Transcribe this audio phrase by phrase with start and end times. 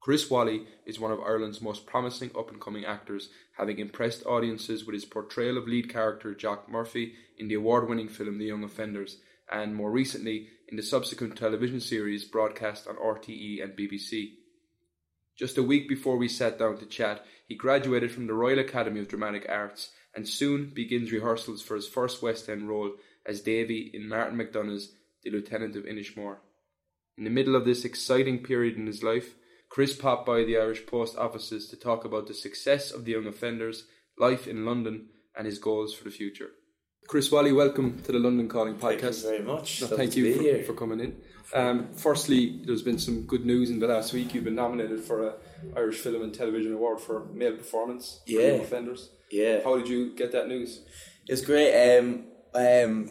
[0.00, 4.84] Chris Walley is one of Ireland's most promising up and coming actors, having impressed audiences
[4.84, 8.64] with his portrayal of lead character Jock Murphy in the award winning film The Young
[8.64, 9.16] Offenders,
[9.50, 14.32] and more recently in the subsequent television series broadcast on RTE and BBC.
[15.38, 19.00] Just a week before we sat down to chat, he graduated from the Royal Academy
[19.00, 22.92] of Dramatic Arts and soon begins rehearsals for his first West End role
[23.26, 26.36] as Davy in Martin McDonagh's The Lieutenant of Inishmore.
[27.16, 29.34] In the middle of this exciting period in his life,
[29.68, 33.26] Chris popped by the Irish Post offices to talk about the success of the young
[33.26, 33.84] offenders,
[34.18, 35.06] life in London,
[35.36, 36.50] and his goals for the future.
[37.06, 39.22] Chris Walley, welcome to the London Calling podcast.
[39.22, 39.80] Thank you very much.
[39.82, 41.16] No, thank you for, for coming in.
[41.54, 44.32] Um, firstly, there's been some good news in the last week.
[44.34, 45.34] You've been nominated for a
[45.76, 48.52] Irish Film and Television Award for male performance for Yeah.
[48.52, 49.10] young offenders.
[49.30, 50.80] Yeah, How did you get that news?
[51.26, 51.98] It's great.
[51.98, 53.10] Um, um,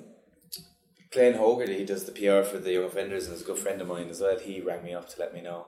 [1.13, 3.79] Glenn Hogarty, he does the PR for the young offenders, and is a good friend
[3.81, 4.37] of mine as well.
[4.39, 5.67] He rang me up to let me know.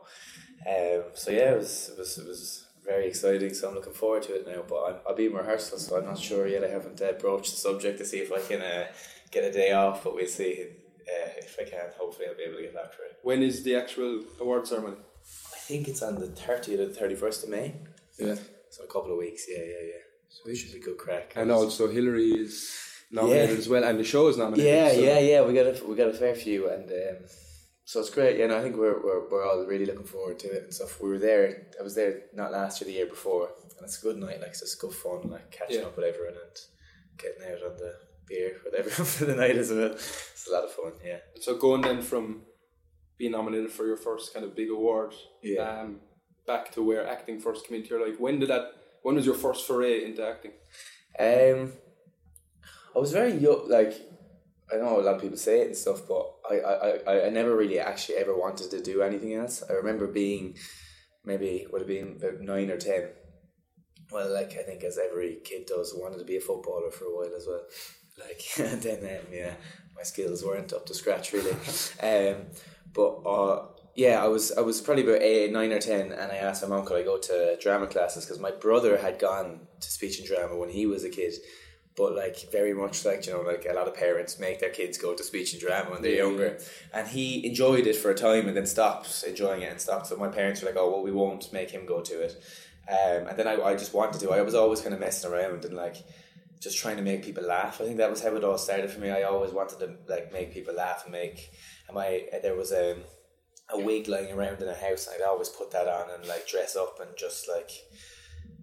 [0.67, 3.53] Um, so yeah, it was it was it was very exciting.
[3.53, 4.63] So I'm looking forward to it now.
[4.67, 6.63] But I'm, I'll be in rehearsal, so I'm not sure yet.
[6.63, 8.87] I haven't uh, broached the subject to see if I can uh,
[9.31, 10.67] get a day off, but we'll see
[11.07, 11.91] uh, if I can.
[11.99, 13.19] Hopefully, I'll be able to get after it.
[13.21, 14.97] When is the actual award ceremony?
[14.97, 17.75] I think it's on the 30th or the 31st of May.
[18.17, 18.35] Yeah.
[18.69, 19.45] So a couple of weeks.
[19.49, 20.01] Yeah, yeah, yeah.
[20.29, 21.33] So it should be good crack.
[21.35, 22.84] And also Hilary is
[23.15, 23.57] nominated Yeah.
[23.57, 24.73] as well, and the show is nominated.
[24.73, 25.41] Yeah, so- yeah, yeah.
[25.45, 27.17] We got a we got a fair few, and um,
[27.85, 28.37] so it's great.
[28.39, 31.01] Yeah, no, I think we're, we're we're all really looking forward to it and stuff.
[31.01, 31.67] We were there.
[31.79, 34.39] I was there not last year, the year before, and it's a good night.
[34.41, 35.87] Like it's just good fun, like catching Yeah.
[35.87, 36.55] up with everyone and
[37.17, 37.93] getting out on the
[38.27, 39.91] beer with everyone for the night as well.
[39.93, 40.93] It's a lot of fun.
[41.05, 42.41] Yeah, So going then from
[43.17, 45.81] being nominated for your first kind of big award, Yeah.
[45.81, 46.01] um,
[46.47, 48.19] back to where acting first came into your life.
[48.19, 48.65] When did that?
[49.03, 50.51] When was your first foray into acting?
[51.19, 51.71] Um,
[52.95, 53.69] I was very young.
[53.69, 53.93] Like
[54.73, 57.29] I know a lot of people say it and stuff, but I, I, I, I
[57.29, 59.63] never really actually ever wanted to do anything else.
[59.69, 60.55] I remember being
[61.23, 63.09] maybe would have been about nine or ten.
[64.11, 67.15] Well, like I think as every kid does, wanted to be a footballer for a
[67.15, 67.63] while as well.
[68.17, 68.41] Like
[68.71, 69.53] and then um, yeah,
[69.95, 71.51] my skills weren't up to scratch really.
[72.01, 72.45] um,
[72.93, 76.37] but uh, yeah, I was I was probably about eight, nine or ten, and I
[76.37, 79.91] asked my mom could I go to drama classes because my brother had gone to
[79.91, 81.33] speech and drama when he was a kid.
[81.97, 84.97] But like very much like you know like a lot of parents make their kids
[84.97, 86.57] go to speech and drama when they're younger,
[86.93, 90.07] and he enjoyed it for a time and then stopped enjoying it and stopped.
[90.07, 92.43] So my parents were like, oh well, we won't make him go to it.
[92.89, 94.31] Um, and then I, I just wanted to.
[94.31, 95.95] I was always kind of messing around and like
[96.59, 97.79] just trying to make people laugh.
[97.79, 99.09] I think that was how it all started for me.
[99.11, 101.51] I always wanted to like make people laugh and make.
[101.87, 102.97] And my there was a
[103.73, 105.07] a wig lying around in a house.
[105.07, 107.71] and I'd always put that on and like dress up and just like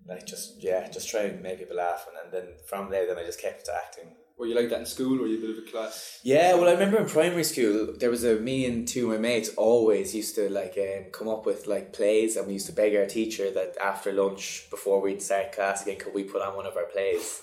[0.07, 2.07] like just yeah, just try and make people laugh.
[2.09, 4.17] And, and then from there, then I just kept acting.
[4.39, 5.19] Were you like that in school?
[5.19, 6.21] Were you a bit of a class?
[6.25, 9.29] Yeah, well, I remember in primary school there was a me and two of my
[9.29, 12.73] mates always used to like um, come up with like plays, and we used to
[12.73, 16.57] beg our teacher that after lunch before we'd start class again, could we put on
[16.57, 17.41] one of our plays?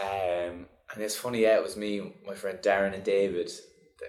[0.00, 3.50] Um, and it's funny, yeah, it was me, my friend Darren, and David.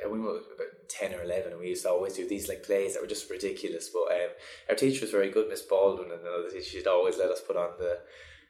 [0.10, 2.94] We were about ten or eleven, and we used to always do these like plays
[2.94, 3.90] that were just ridiculous.
[3.90, 4.30] But um,
[4.70, 6.70] our teacher was very good, Miss Baldwin, and another teacher.
[6.72, 8.00] She'd always let us put on the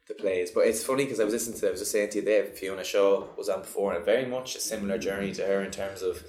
[0.08, 0.50] the plays.
[0.52, 2.46] But it's funny because I was listening to, I was just saying to you there,
[2.46, 6.02] Fiona Shaw was on before, and very much a similar journey to her in terms
[6.02, 6.24] of.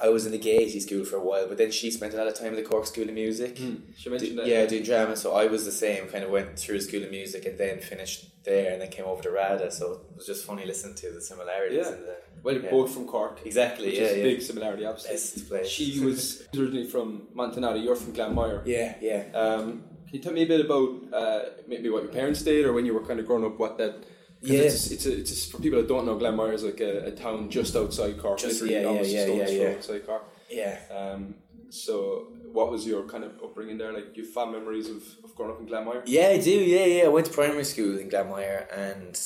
[0.00, 2.28] I was in the Gaiety School for a while, but then she spent a lot
[2.28, 3.56] of time in the Cork School of Music.
[3.96, 4.46] She mentioned Do- that.
[4.46, 5.16] yeah, doing drama.
[5.16, 6.06] So I was the same.
[6.08, 9.22] Kind of went through School of Music and then finished there, and then came over
[9.24, 9.72] to RADA.
[9.72, 11.86] So it was just funny listening to the similarities.
[11.86, 11.92] Yeah.
[11.94, 12.70] And the, Well, yeah.
[12.70, 13.40] both from Cork.
[13.44, 13.86] Exactly.
[13.86, 14.22] Which yeah, is a yeah.
[14.24, 15.12] big similarity, obviously.
[15.12, 15.68] Best place.
[15.68, 17.82] She was originally from Montenotte.
[17.82, 18.62] You're from Glanmire.
[18.64, 19.24] Yeah, yeah.
[19.34, 22.72] Um, can you tell me a bit about uh, maybe what your parents did, or
[22.72, 24.04] when you were kind of growing up, what that...
[24.40, 24.60] Yeah.
[24.60, 27.10] It's, it's, a, it's a, for people that don't know, Glanmire is like a, a
[27.10, 29.74] town just outside Cork, Just- literally yeah, yeah, yeah, yeah, yeah.
[29.76, 30.22] outside Cork.
[30.48, 30.78] Yeah.
[30.96, 31.34] Um,
[31.70, 33.92] so, what was your kind of upbringing there?
[33.92, 36.02] Like, you have fond memories of, of growing up in Glanmire?
[36.06, 36.50] Yeah, I do.
[36.50, 37.04] Yeah, yeah.
[37.04, 39.20] I went to primary school in Glanmire and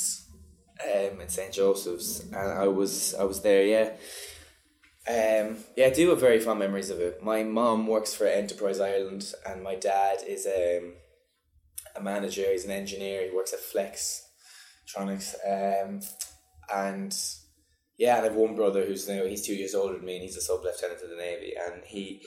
[0.84, 3.64] um, in St Joseph's, and I was I was there.
[3.66, 3.90] Yeah,
[5.08, 5.86] um, yeah.
[5.86, 7.22] I do have very fond memories of it.
[7.22, 10.94] My mom works for Enterprise Ireland, and my dad is um,
[11.96, 12.46] a manager.
[12.50, 13.28] He's an engineer.
[13.28, 14.26] He works at Flex
[14.88, 16.00] Tronics, um,
[16.74, 17.16] and
[17.98, 20.22] yeah, and I have one brother who's now he's two years older than me, and
[20.24, 22.22] he's a sub lieutenant in the navy, and he.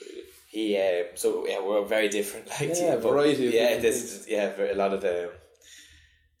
[0.48, 4.74] He uh, so yeah we're very different like Yeah, variety of yeah is yeah a
[4.74, 5.30] lot of the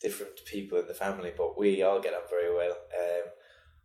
[0.00, 2.76] different people in the family, but we all get on very well.
[2.94, 3.30] Um,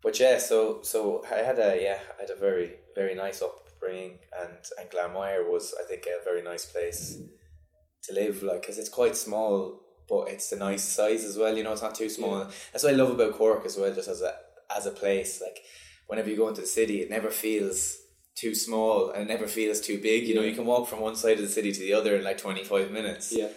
[0.03, 4.19] but yeah, so so I had a yeah I had a very very nice upbringing,
[4.39, 7.17] and and Glanmire was I think a very nice place
[8.03, 11.55] to live, like because it's quite small, but it's a nice size as well.
[11.55, 12.47] You know, it's not too small.
[12.71, 13.93] That's what I love about Cork as well.
[13.93, 14.33] Just as a
[14.75, 15.59] as a place, like
[16.07, 17.97] whenever you go into the city, it never feels
[18.35, 20.27] too small and it never feels too big.
[20.27, 22.23] You know, you can walk from one side of the city to the other in
[22.23, 23.31] like twenty five minutes.
[23.31, 23.49] Yeah.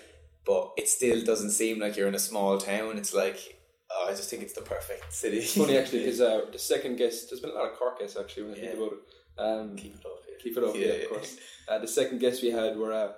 [0.46, 2.98] But it still doesn't seem like you're in a small town.
[2.98, 3.58] It's like
[3.90, 5.38] oh, I just think it's the perfect city.
[5.38, 8.16] It's funny actually because uh, the second guest, there's been a lot of Cork guests
[8.18, 9.00] actually when I think about it.
[9.36, 10.12] Um, Keep it up.
[10.28, 10.34] Yeah.
[10.42, 11.36] Keep it up, yeah, of course.
[11.66, 13.12] Uh, the second guest we had were uh,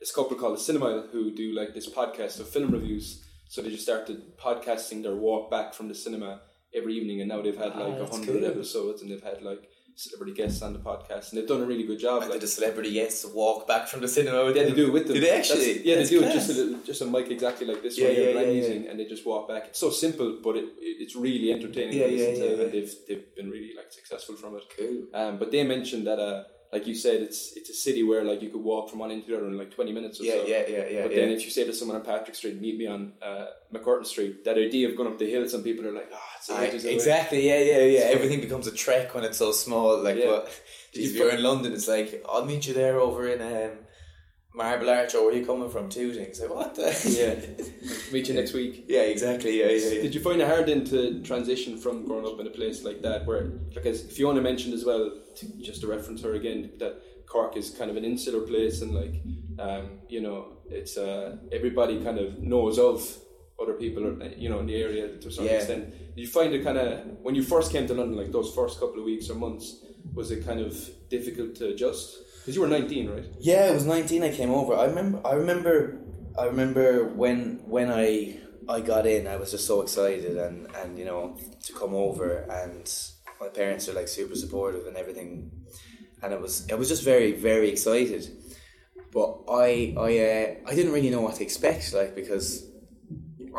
[0.00, 3.24] this couple called the Cinema who do like this podcast of film reviews.
[3.48, 6.40] So they just started podcasting their walk back from the cinema
[6.74, 8.50] every evening, and now they've had like Ah, a that's hundred cool.
[8.50, 11.84] episodes, and they've had like celebrity guests on the podcast, and they've done a really
[11.84, 12.22] good job.
[12.22, 14.70] And Like the celebrity gets to walk back from the cinema with yeah, them?
[14.72, 15.14] they do it with them.
[15.14, 15.58] Do they actually?
[15.74, 16.34] That's- yeah, That's they do class.
[16.34, 18.50] it just a little, just a mic exactly like this Yeah, one yeah, yeah, yeah.
[18.50, 19.64] using, and they just walk back.
[19.68, 22.62] It's so simple, but it, it it's really entertaining Yeah, to listen yeah, to, yeah,
[22.64, 24.64] and they've they've been really like successful from it.
[24.76, 25.02] Cool.
[25.14, 28.40] Um, but they mentioned that, uh, like you said, it's it's a city where like
[28.42, 30.32] you could walk from one end to the other in like twenty minutes or Yeah,
[30.32, 30.46] so.
[30.46, 31.02] yeah, yeah, yeah.
[31.02, 31.20] But yeah.
[31.20, 34.44] then if you say to someone on Patrick Street, meet me on uh, MacCurtain Street,
[34.44, 36.48] that idea of going up the hill, some people are like, oh, it's
[36.84, 37.46] away." exactly.
[37.46, 38.00] Yeah, yeah, yeah.
[38.16, 40.02] Everything becomes a trek when it's so small.
[40.02, 40.26] Like, Yeah.
[40.26, 40.60] but
[40.94, 43.72] if you're in London, it's like I'll meet you there over in um,
[44.54, 45.88] Marble Arch, or where are you coming from?
[45.88, 46.22] Tooting.
[46.24, 46.82] It's like what the?
[47.08, 48.12] Yeah.
[48.12, 48.84] Meet you next week.
[48.86, 49.58] yeah, exactly.
[49.58, 50.02] Yeah, yeah, yeah.
[50.02, 53.00] Did you find it hard then to transition from growing up in a place like
[53.02, 53.44] that, where
[53.74, 55.10] because Fiona mentioned as well,
[55.62, 59.14] just to reference her again, that Cork is kind of an insular place and like,
[59.58, 63.00] um, you know, it's uh, everybody kind of knows of
[63.60, 65.52] other people, or, you know, in the area to a certain Yeah.
[65.58, 65.90] extent.
[66.14, 68.78] Did you find it kind of when you first came to London, like those first
[68.80, 69.82] couple of weeks or months,
[70.12, 70.76] was it kind of
[71.08, 72.18] difficult to adjust?
[72.42, 73.24] Because you were nineteen, right?
[73.38, 74.24] Yeah, it was nineteen.
[74.24, 74.74] I came over.
[74.74, 75.24] I remember.
[75.24, 75.98] I remember.
[76.36, 79.28] I remember when when I I got in.
[79.28, 81.36] I was just so excited and and you know
[81.66, 82.90] to come over and
[83.40, 85.52] my parents are like super supportive and everything,
[86.20, 88.28] and it was I was just very very excited.
[89.12, 92.71] But I I uh, I didn't really know what to expect like because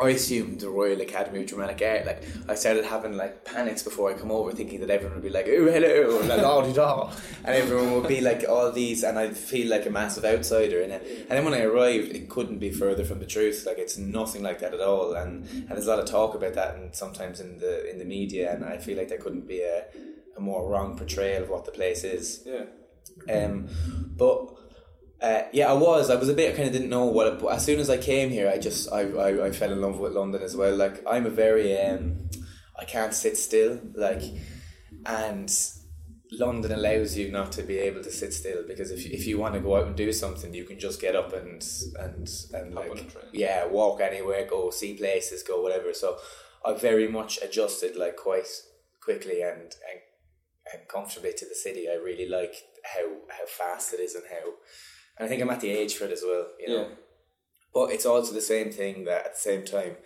[0.00, 2.06] I assumed the Royal Academy of Dramatic Art.
[2.06, 5.30] Like I started having like panics before I come over, thinking that everyone would be
[5.30, 7.12] like, "Oh, hello," da di da,
[7.44, 10.82] and everyone would be like all these, and I'd feel like a massive outsider.
[10.82, 13.64] And then, and then when I arrived, it couldn't be further from the truth.
[13.66, 15.14] Like it's nothing like that at all.
[15.14, 18.04] And and there's a lot of talk about that, and sometimes in the in the
[18.04, 19.84] media, and I feel like there couldn't be a
[20.36, 22.44] a more wrong portrayal of what the place is.
[22.44, 22.64] Yeah.
[23.32, 23.68] Um,
[24.16, 24.63] but
[25.24, 26.10] uh, yeah, I was.
[26.10, 26.52] I was a bit.
[26.52, 27.26] I kind of didn't know what.
[27.26, 29.80] It, but as soon as I came here, I just I, I, I fell in
[29.80, 30.76] love with London as well.
[30.76, 32.28] Like I'm a very um,
[32.78, 33.80] I can't sit still.
[33.94, 34.22] Like,
[35.06, 35.50] and
[36.30, 39.38] London allows you not to be able to sit still because if you, if you
[39.38, 41.64] want to go out and do something, you can just get up and
[41.98, 45.94] and and like yeah, walk anywhere, go see places, go whatever.
[45.94, 46.18] So
[46.64, 48.48] I very much adjusted like quite
[49.00, 50.00] quickly and and,
[50.72, 51.88] and comfortably to the city.
[51.88, 54.52] I really like how how fast it is and how,
[55.18, 56.46] and I think I'm at the age for it as well.
[56.60, 56.94] You know, Yeah.
[57.72, 59.96] but it's also the same thing that at the same time,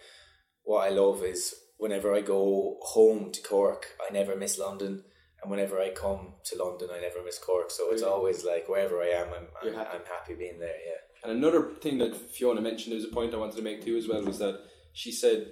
[0.64, 5.04] what I love is whenever I go home to Cork, I never miss London.
[5.40, 7.70] And whenever I come to London, I never miss Cork.
[7.70, 8.12] So it's Really?
[8.12, 9.90] always like wherever I am, I'm I'm, happy.
[9.96, 10.76] I'm happy being there.
[10.84, 11.00] Yeah.
[11.22, 13.96] And another thing that Fiona mentioned, there was a point I wanted to make too
[13.96, 14.58] as well, was that
[14.92, 15.46] she said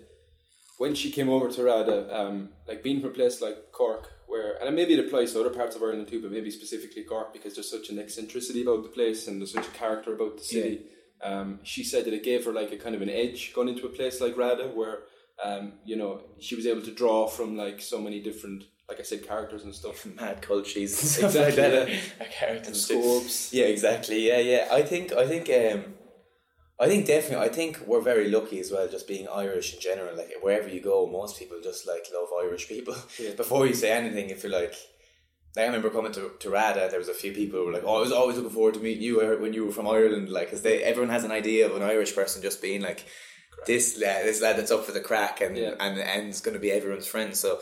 [0.78, 4.56] when she came over to Rada, um, like being from a place like Cork, where,
[4.62, 7.54] and maybe it applies to other parts of Ireland too, but maybe specifically Cork because
[7.54, 10.87] there's such an eccentricity about the place and there's such a character about the city.
[11.23, 13.87] Um, she said that it gave her like a kind of an edge going into
[13.87, 15.00] a place like Rada, where,
[15.45, 19.02] um, you know, she was able to draw from like so many different, like I
[19.02, 20.04] said, characters and stuff.
[20.06, 21.88] Mad cultures and stuff Exactly, like that.
[21.88, 22.26] yeah.
[22.30, 23.52] Characters And scopes.
[23.52, 24.28] Yeah, exactly.
[24.28, 24.68] Yeah, yeah.
[24.71, 25.95] I think I think um
[26.78, 30.14] I think definitely I think we're very lucky as well just being Irish in general.
[30.16, 32.95] Like wherever you go, most people just like love Irish people.
[33.18, 33.35] Yeah.
[33.35, 34.75] Before you say anything, if you're like
[35.56, 37.97] I remember coming to, to Rada, there was a few people who were like, "Oh,
[37.97, 40.49] I was always looking forward to meeting you uh, when you were from Ireland." Like,
[40.49, 43.06] because they everyone has an idea of an Irish person just being like
[43.66, 45.75] this lad, this lad that's up for the crack, and Yeah.
[45.80, 47.35] and and is going to be everyone's friend.
[47.35, 47.61] So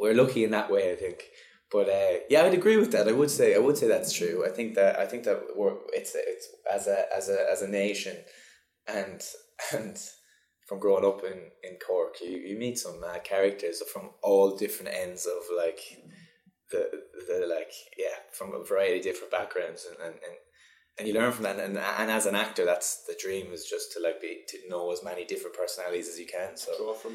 [0.00, 1.22] we're lucky in that way, I think.
[1.70, 3.08] But uh, yeah, I'd agree with that.
[3.08, 4.44] I would say I would say that's true.
[4.44, 7.68] I think that I think that we're it's it's as a as a as a
[7.68, 8.16] nation,
[8.86, 9.22] and
[9.72, 9.96] and
[10.66, 14.94] from growing up in, in Cork, you, you meet some mad characters from all different
[14.94, 15.80] ends of like
[16.70, 16.88] the
[17.26, 20.36] the like yeah from a variety of different backgrounds and and, and
[20.98, 23.92] and you learn from that and, and as an actor that's the dream is just
[23.92, 26.72] to like be to know as many different personalities as you can so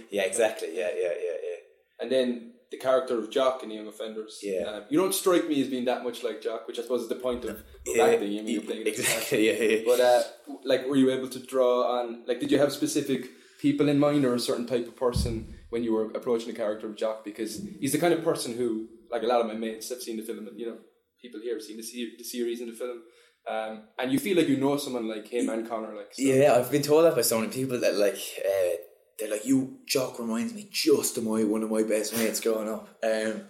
[0.09, 1.59] yeah exactly yeah yeah yeah yeah
[1.99, 4.39] And then the character of Jock in the Young Offenders.
[4.41, 4.63] Yeah.
[4.63, 7.09] Um, you don't strike me as being that much like Jock, which I suppose is
[7.09, 8.31] the point of, yeah, acting.
[8.31, 9.35] You mean, you're playing it as a character.
[9.35, 9.83] exactly yeah, yeah.
[9.85, 10.23] But uh,
[10.63, 12.23] like, were you able to draw on?
[12.27, 13.27] Like, did you have specific
[13.61, 16.87] people in mind, or a certain type of person when you were approaching the character
[16.87, 17.23] of Jock?
[17.23, 20.17] Because he's the kind of person who, like, a lot of my mates have seen
[20.17, 20.77] the film, and you know,
[21.21, 23.01] people here have seen the, se- the series and the film.
[23.47, 26.23] Um, and you feel like you know someone like him and Connor, like so.
[26.23, 28.75] Yeah, I've been told that by so many people that like uh,
[29.17, 29.79] they're like you.
[29.87, 32.89] Jock reminds me just of my one of my best mates growing up.
[33.03, 33.43] Um,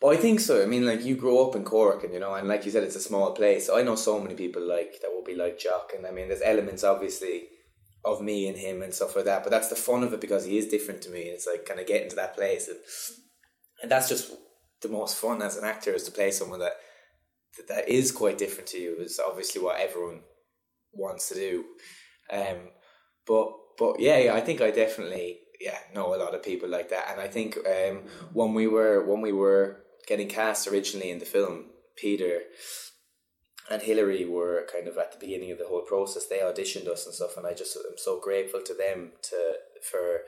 [0.00, 0.62] but I think so.
[0.62, 2.84] I mean, like you grow up in Cork, and you know, and like you said,
[2.84, 3.68] it's a small place.
[3.68, 6.42] I know so many people like that will be like Jock, and I mean, there's
[6.42, 7.48] elements obviously
[8.04, 9.42] of me and him and stuff like that.
[9.42, 11.66] But that's the fun of it because he is different to me, and it's like
[11.66, 12.78] kind of getting to that place, and
[13.82, 14.32] and that's just
[14.82, 16.74] the most fun as an actor is to play someone that
[17.56, 18.96] that, that is quite different to you.
[19.00, 20.20] Is obviously what everyone
[20.92, 21.64] wants to do.
[22.30, 22.70] Um,
[23.26, 26.90] but but yeah, yeah, I think I definitely yeah know a lot of people like
[26.90, 31.18] that, and I think um, when we were when we were getting cast originally in
[31.18, 31.66] the film,
[31.96, 32.40] Peter
[33.70, 36.26] and Hilary were kind of at the beginning of the whole process.
[36.26, 40.22] They auditioned us and stuff, and I just am so grateful to them to for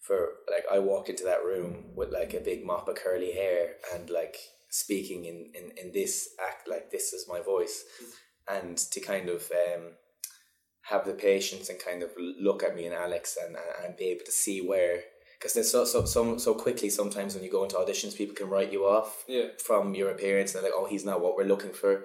[0.00, 3.74] for like I walk into that room with like a big mop of curly hair
[3.94, 4.36] and like
[4.70, 7.84] speaking in in in this act like this is my voice,
[8.48, 9.92] and to kind of um
[10.82, 14.24] have the patience and kind of look at me and Alex and and, be able
[14.24, 15.02] to see where
[15.38, 18.48] because there's so so so so quickly sometimes when you go into auditions people can
[18.48, 19.48] write you off Yeah.
[19.58, 22.04] from your appearance and they're like oh he's not what we're looking for.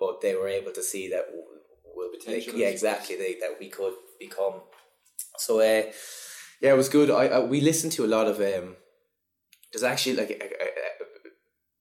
[0.00, 1.44] But they were able to see that w-
[1.92, 4.54] w- Potential, yeah exactly they, that we could become.
[5.36, 5.82] So uh
[6.62, 7.10] yeah it was good.
[7.10, 8.76] I, I we listened to a lot of um
[9.72, 10.92] there's actually like a, a, a,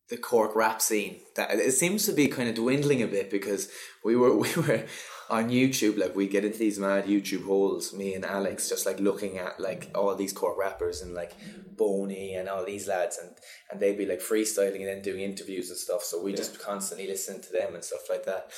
[0.09, 3.69] the Cork rap scene that it seems to be kind of dwindling a bit because
[4.03, 4.85] we were we were
[5.29, 8.99] on YouTube like we get into these mad YouTube holes me and Alex just like
[8.99, 11.33] looking at like all these Cork rappers and like
[11.75, 13.31] Boney and all these lads and
[13.69, 17.07] and they'd be like freestyling and then doing interviews and stuff so we just constantly
[17.07, 18.51] listen to them and stuff like that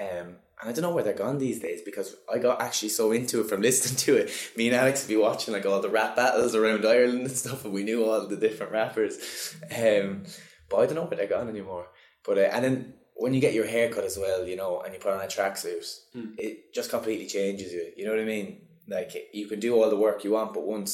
[0.00, 3.12] um and I don't know where they're gone these days because I got actually so
[3.12, 4.30] into it from listening to it.
[4.56, 7.64] Me and Alex would be watching like all the rap battles around Ireland and stuff,
[7.64, 9.56] and we knew all the different rappers.
[9.76, 10.24] Um,
[10.70, 11.88] but I don't know where they're gone anymore.
[12.24, 14.92] But uh, and then when you get your hair cut as well, you know, and
[14.92, 16.34] you put on a tracksuit, hmm.
[16.36, 17.90] it just completely changes you.
[17.96, 18.60] You know what I mean?
[18.86, 20.92] Like you can do all the work you want, but once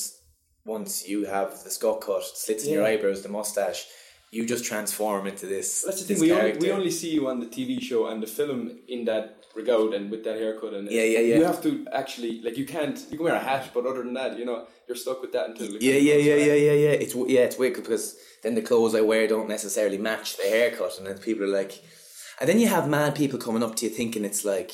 [0.65, 3.85] once you have the skull cut, slits in your eyebrows, the mustache,
[4.31, 5.83] you just transform into this.
[5.85, 6.29] That's the this thing.
[6.29, 9.25] We only, we only see you on the TV show and the film in that
[9.57, 11.39] regard and with that haircut and Yeah, yeah, yeah.
[11.39, 14.15] You have to actually like you can't you can wear a hat, but other than
[14.15, 17.05] that, you know, you're stuck with that until it Yeah, yeah, yeah, yeah, yeah, yeah.
[17.05, 18.05] It's yeah, it's weird because
[18.45, 21.83] then the clothes I wear don't necessarily match the haircut, and then people are like,
[22.41, 24.73] and then you have mad people coming up to you thinking it's like,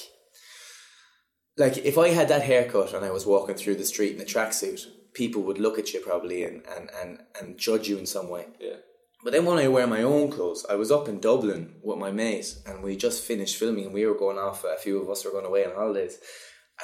[1.58, 4.24] like if I had that haircut and I was walking through the street in a
[4.24, 8.28] tracksuit, people would look at you probably and and and and judge you in some
[8.28, 8.46] way.
[8.60, 8.76] Yeah.
[9.24, 12.12] But then when I wear my own clothes, I was up in Dublin with my
[12.12, 15.24] mate and we just finished filming and we were going off, a few of us
[15.24, 16.18] were going away on holidays.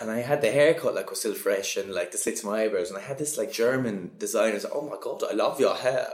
[0.01, 2.63] And I had the haircut like was still fresh and like the slits of my
[2.63, 5.77] eyebrows and I had this like German designer say, Oh my god, I love your
[5.77, 6.09] hair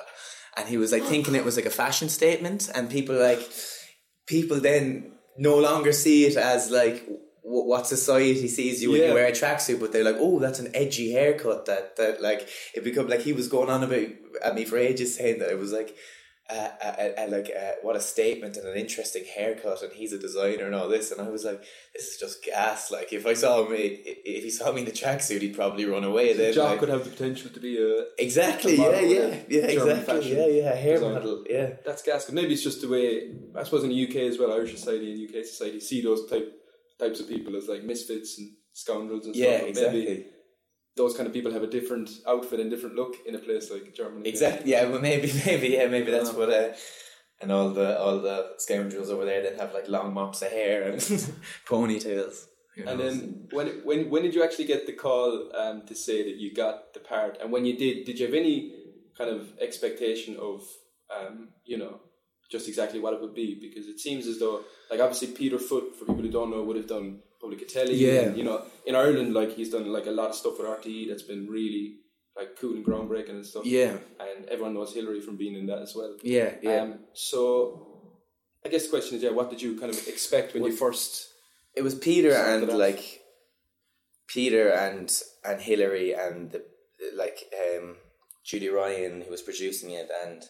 [0.58, 3.48] and he was like thinking it was like a fashion statement and people like
[4.28, 7.20] people then no longer see it as like w-
[7.70, 9.08] what society sees you when Yeah.
[9.08, 12.48] you wear a tracksuit, but they're like, "Oh, that's an edgy haircut." That that like
[12.74, 14.06] it become like he was going on about
[14.44, 15.96] at me for ages saying that it was like.
[16.50, 20.18] Uh, uh, uh, like uh, what a statement and an interesting haircut and he's a
[20.18, 21.12] designer and all this.
[21.12, 21.62] And I was like
[21.94, 22.90] this is just gas.
[22.90, 26.04] Like if I saw him if he saw me in the tracksuit he'd probably run
[26.04, 28.76] away then Jock like, could have the potential to be a exactly.
[28.76, 29.36] a yeah yeah.
[29.46, 30.34] yeah exactly.
[30.34, 30.74] yeah yeah.
[30.74, 31.12] Hair design.
[31.12, 31.44] model.
[31.50, 31.70] Yeah.
[31.84, 32.32] That's gas.
[32.32, 35.28] Maybe it's just the way I suppose in the UK as well, Irish society and
[35.28, 36.50] UK society see those type
[36.98, 39.68] types of people as like misfits and scoundrels and yeah stuff.
[39.68, 40.04] exactly.
[40.04, 40.26] Maybe
[40.98, 43.94] those kind of people have a different outfit and different look in a place like
[43.94, 44.28] Germany.
[44.28, 44.72] Exactly.
[44.72, 44.84] Yeah.
[44.84, 46.50] Well, maybe, maybe, yeah, maybe that's what.
[46.50, 46.74] Uh,
[47.40, 50.82] and all the all the scoundrels over there then have like long mops of hair
[50.82, 50.96] and
[51.66, 52.46] ponytails.
[52.86, 56.36] And then when when when did you actually get the call um, to say that
[56.36, 57.38] you got the part?
[57.40, 58.74] And when you did, did you have any
[59.16, 60.62] kind of expectation of
[61.16, 62.00] um, you know
[62.50, 63.58] just exactly what it would be?
[63.60, 66.76] Because it seems as though like obviously Peter Foott, for people who don't know, would
[66.76, 67.94] have done Republic of Telly.
[67.94, 68.20] Yeah.
[68.22, 71.08] and, you know, in Ireland, like he's done like a lot of stuff with RTE
[71.08, 71.96] that's been really
[72.36, 73.64] like cool and groundbreaking and stuff.
[73.66, 76.16] yeah, And everyone knows Hilary from being in that as well.
[76.22, 76.82] yeah, yeah.
[76.82, 78.10] Um, so
[78.64, 81.28] I guess the question is, yeah, what did you kind of expect when you first?
[81.74, 83.20] it was Peter and like
[84.26, 85.10] Peter and
[85.44, 86.62] and Hilary and the
[87.14, 87.38] like
[87.76, 87.96] um,
[88.44, 90.42] Julie Ryan who was producing it and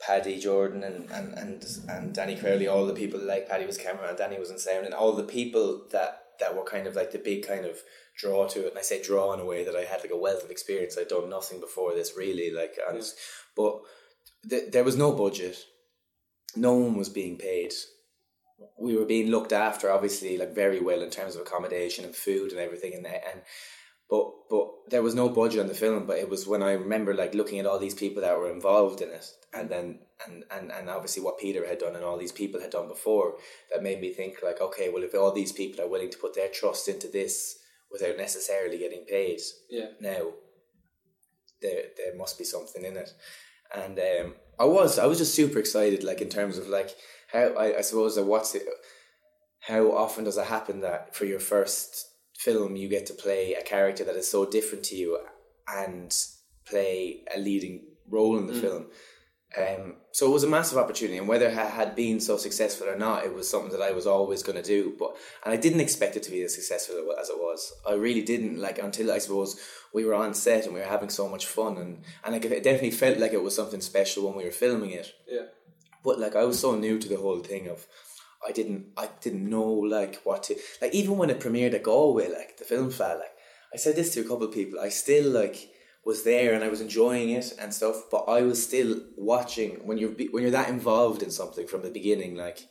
[0.00, 4.08] Paddy Jordan and, and, and, and Danny Crowley, all the people like Paddy was camera
[4.08, 7.12] and Danny was in sound and all the people that that were kind of like
[7.12, 7.78] the big kind of
[8.18, 10.16] draw to it and I say draw in a way that I had like a
[10.16, 10.98] wealth of experience.
[10.98, 13.02] I'd done nothing before this really like and
[13.56, 13.80] but
[14.48, 15.56] th- there was no budget.
[16.56, 17.72] No one was being paid.
[18.78, 22.50] We were being looked after obviously like very well in terms of accommodation and food
[22.50, 23.42] and everything and and
[24.10, 26.06] but but there was no budget on the film.
[26.06, 29.00] But it was when I remember like looking at all these people that were involved
[29.00, 32.32] in it, and then and and and obviously what Peter had done and all these
[32.32, 33.36] people had done before,
[33.72, 36.34] that made me think like, okay, well if all these people are willing to put
[36.34, 37.58] their trust into this
[37.90, 39.88] without necessarily getting paid, Yeah.
[40.00, 40.32] now
[41.62, 43.10] there there must be something in it
[43.74, 46.90] and um, I was I was just super excited like in terms of like
[47.32, 48.64] how I, I suppose that what's it
[49.60, 52.06] how often does it happen that for your first
[52.44, 55.18] film you get to play a character that is so different to you
[55.68, 56.14] and
[56.66, 58.86] play a leading role in the film
[59.56, 62.96] um, so it was a massive opportunity, and whether it had been so successful or
[62.96, 64.94] not, it was something that I was always going to do.
[64.98, 67.72] But and I didn't expect it to be as successful as it was.
[67.88, 68.58] I really didn't.
[68.58, 69.60] Like until I suppose
[69.92, 72.64] we were on set and we were having so much fun, and and like it
[72.64, 75.12] definitely felt like it was something special when we were filming it.
[75.28, 75.46] Yeah.
[76.02, 77.86] But like I was so new to the whole thing of.
[78.46, 78.86] I didn't.
[78.96, 80.94] I didn't know like what to like.
[80.94, 83.18] Even when it premiered at Galway, like the film fell.
[83.18, 83.34] Like
[83.72, 84.78] I said this to a couple of people.
[84.80, 85.70] I still like
[86.04, 89.98] was there and I was enjoying it and stuff, but I was still watching when
[89.98, 92.68] you're when you're that involved in something from the beginning, like,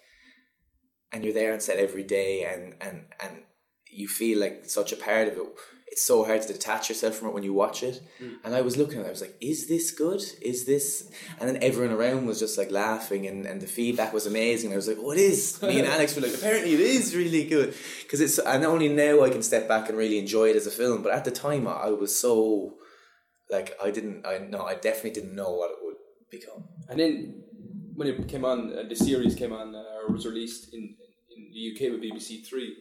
[1.11, 3.43] and you're there on set every day, and and and
[3.89, 5.43] you feel like such a part of it.
[5.93, 8.01] It's so hard to detach yourself from it when you watch it.
[8.43, 10.23] And I was looking at it, I was like, is this good?
[10.41, 11.07] Is this?
[11.39, 14.73] And then everyone around was just like laughing, and, and the feedback was amazing.
[14.73, 15.61] I was like, oh, it is.
[15.61, 17.75] Me and Alex were like, apparently it is really good.
[18.01, 20.71] Because it's, and only now I can step back and really enjoy it as a
[20.71, 21.03] film.
[21.03, 22.73] But at the time, I, I was so,
[23.51, 25.97] like, I didn't, I no, I definitely didn't know what it would
[26.31, 26.63] become.
[26.89, 27.43] And then
[27.93, 30.95] when it came on, uh, the series came on uh, or was released in
[31.35, 32.77] in the UK with BBC Three.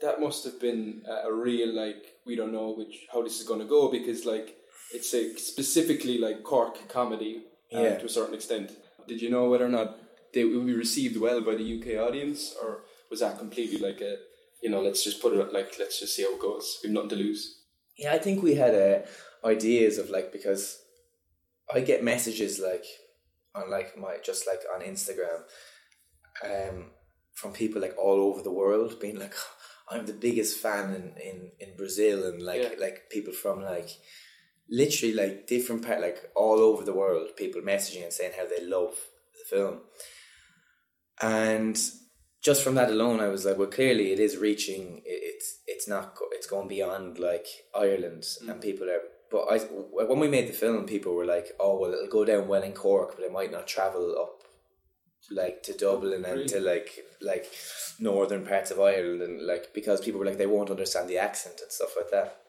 [0.00, 3.46] That must have been a, a real like we don't know which how this is
[3.48, 4.54] going to go because like
[4.92, 7.42] it's a specifically like Cork comedy
[7.74, 7.98] uh, Yeah.
[7.98, 8.72] to a certain extent.
[9.06, 9.96] Did you know whether or not
[10.34, 14.16] they would be received well by the UK audience, or was that completely like a
[14.62, 16.78] you know let's just put it like let's just see how it goes.
[16.82, 17.42] We've nothing to lose.
[17.96, 18.98] Yeah, I think we had uh,
[19.44, 20.78] ideas of like because
[21.74, 22.84] I get messages like
[23.54, 25.40] on like my just like on Instagram,
[26.44, 26.90] um,
[27.34, 29.34] from people like all over the world being like,
[29.90, 32.74] I'm the biggest fan in in, in Brazil and like Yeah.
[32.78, 33.90] like people from like
[34.68, 38.64] literally like different part like all over the world people messaging and saying how they
[38.64, 38.94] love
[39.38, 39.80] the film
[41.20, 41.78] and
[42.42, 46.16] just from that alone i was like well clearly it is reaching it's it's not
[46.32, 48.60] it's going beyond like ireland and mm.
[48.60, 52.06] people are but i when we made the film people were like oh well it'll
[52.06, 54.37] go down well in cork but it might not travel up
[55.30, 57.46] like to dublin and to like like
[58.00, 61.60] northern parts of ireland and like because people were like they won't understand the accent
[61.60, 62.40] and stuff like that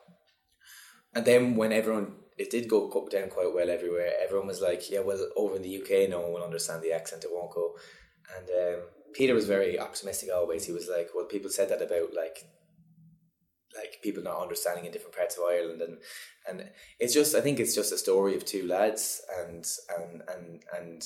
[1.14, 4.90] and then when everyone it did go go down quite well everywhere, everyone was like,
[4.90, 7.76] "Yeah, well, over in the UK, no one will understand the accent; it won't go."
[8.38, 8.82] And um,
[9.14, 10.66] Peter was very optimistic always.
[10.66, 12.46] He was like, "Well, people said that about like,
[13.76, 15.98] like people not understanding in different parts of Ireland, and
[16.48, 20.64] and it's just I think it's just a story of two lads and and and
[20.78, 21.04] and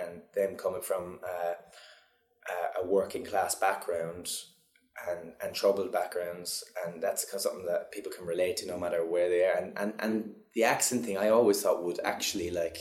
[0.00, 1.54] and them coming from uh,
[2.48, 4.28] a- a working class background."
[5.10, 9.28] and, and troubled backgrounds and that's something that people can relate to no matter where
[9.28, 12.78] they are and, and, and the accent thing I always thought would actually like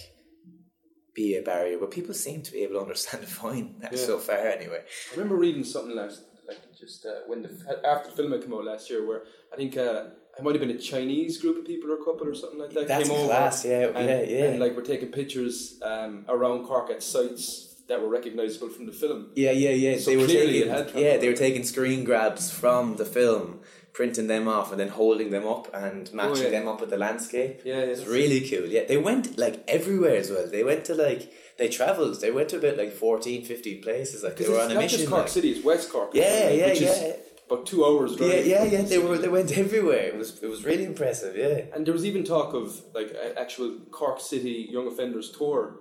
[1.14, 3.98] be a barrier but people seem to be able to understand it fine Yeah.
[3.98, 8.16] so far anyway I remember reading something last, like just uh, when the after the
[8.16, 10.06] film had come out last year, where I think uh,
[10.38, 12.72] it might have been a Chinese group of people or a couple or something like
[12.72, 13.28] that That's came over.
[13.28, 14.44] class, yeah, and, yeah, yeah.
[14.46, 18.92] And like we're taking pictures um, around Cork at sites that were recognisable from the
[18.92, 19.30] film.
[19.36, 22.96] yeah yeah yeah So they were taking it yeah they were taking screen grabs from
[22.98, 23.60] the film
[23.94, 26.50] printing them off and then holding them up and matching Oh, yeah.
[26.50, 30.16] them up with the landscape Yeah, yeah, it's really cool yeah they went like everywhere
[30.18, 33.84] as well they went to like they travelled they went to about like 14 15
[33.84, 35.30] places like they were on a not mission just Cork like.
[35.30, 36.10] City; it's West Cork.
[36.14, 36.90] Yeah, yeah, which yeah.
[36.90, 37.16] Is
[37.48, 38.12] about two hours.
[38.14, 38.82] Yeah, drive yeah, yeah.
[38.82, 40.06] They were they went everywhere.
[40.08, 41.36] It was it was really impressive.
[41.36, 41.74] Yeah.
[41.74, 45.80] And there was even talk of like an actual Cork City Young Offenders tour.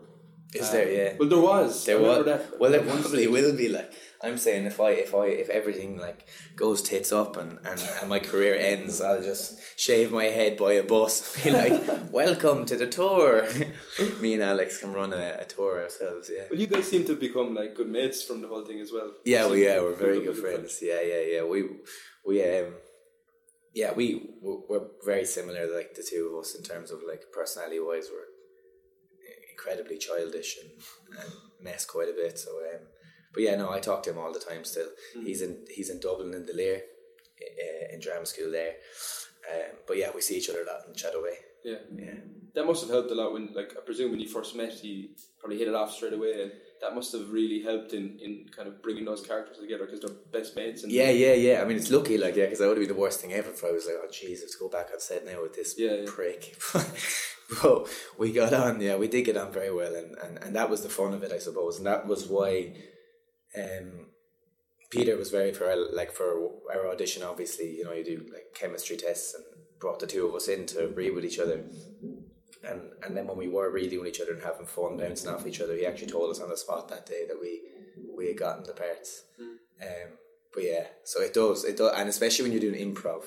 [0.55, 0.87] Is there?
[0.87, 1.17] Um, yeah.
[1.19, 1.85] Well, there was.
[1.85, 2.25] There was.
[2.27, 2.61] that.
[2.61, 3.69] Well, there probably will be.
[3.69, 7.81] Like I'm saying, if I if I if everything like goes tits up and and,
[8.01, 11.43] and my career ends, I'll just shave my head by a bus.
[11.43, 13.47] Be like, welcome to the tour.
[14.21, 16.31] Me and Alex can run a, a tour ourselves.
[16.35, 16.45] Yeah.
[16.51, 19.13] Well, you guys seem to become like good mates from the whole thing as well.
[19.25, 20.79] Yeah, well, yeah, we're very good friends.
[20.81, 21.45] Yeah, yeah, yeah.
[21.45, 21.65] We,
[22.27, 22.75] we, um,
[23.75, 25.75] yeah, we we're very similar.
[25.75, 28.35] Like the two of us in terms of like personality wise, we're
[29.55, 30.71] incredibly childish and,
[31.21, 32.39] and mess quite a bit.
[32.39, 32.87] So, um,
[33.35, 34.65] but yeah, no, I talk to him all the time.
[34.65, 34.89] Still,
[35.25, 36.77] he's in he's in Dublin in the Lir,
[37.43, 38.75] uh, in drama school there.
[39.53, 41.35] Um, but yeah, we see each other a lot in chat away.
[41.65, 41.77] Yeah.
[41.95, 42.15] Yeah.
[42.55, 45.09] That must have helped a lot when, like, I presume when you first met, you
[45.41, 48.69] probably hit it off straight away, and that must have really helped in, in kind
[48.69, 50.85] of bringing those characters together because they're best mates.
[50.85, 51.61] And Yeah, yeah, yeah.
[51.61, 53.51] I mean, it's lucky, like, yeah, because that would have been the worst thing ever
[53.51, 56.05] if I was like, oh, Jesus, go back on set now with this Yeah, yeah.
[56.07, 56.57] prick.
[57.63, 60.71] but we got on, yeah, we did get on very well, and, and, and that
[60.71, 61.79] was the fun of it, I suppose.
[61.79, 62.73] And that was why
[63.57, 64.07] um,
[64.91, 68.97] Peter was very, for like, for our audition, obviously, you know, you do like chemistry
[68.97, 69.45] tests and
[69.81, 71.65] brought the two of us in to read with each other.
[72.69, 75.47] And, and then when we were reading with each other and having fun, bouncing off
[75.47, 77.61] each other, he actually told us on the spot that day that we
[78.17, 79.25] we had gotten the parts.
[79.83, 80.19] Um,
[80.53, 83.25] but yeah, so it does it does, and especially when you're doing improv,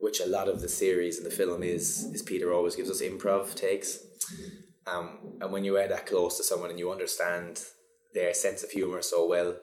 [0.00, 3.02] which a lot of the series and the film is is Peter always gives us
[3.02, 3.98] improv takes.
[4.86, 7.62] Um, and when you are that close to someone and you understand
[8.14, 9.56] their sense of humor so well,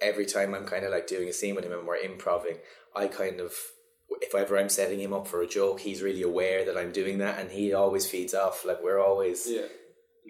[0.00, 2.58] every time I'm kind of like doing a scene with him and we're improving,
[2.94, 3.52] I kind of
[4.20, 7.18] if ever I'm setting him up for a joke, he's really aware that I'm doing
[7.18, 8.64] that, and he always feeds off.
[8.64, 9.62] Like we're always yeah,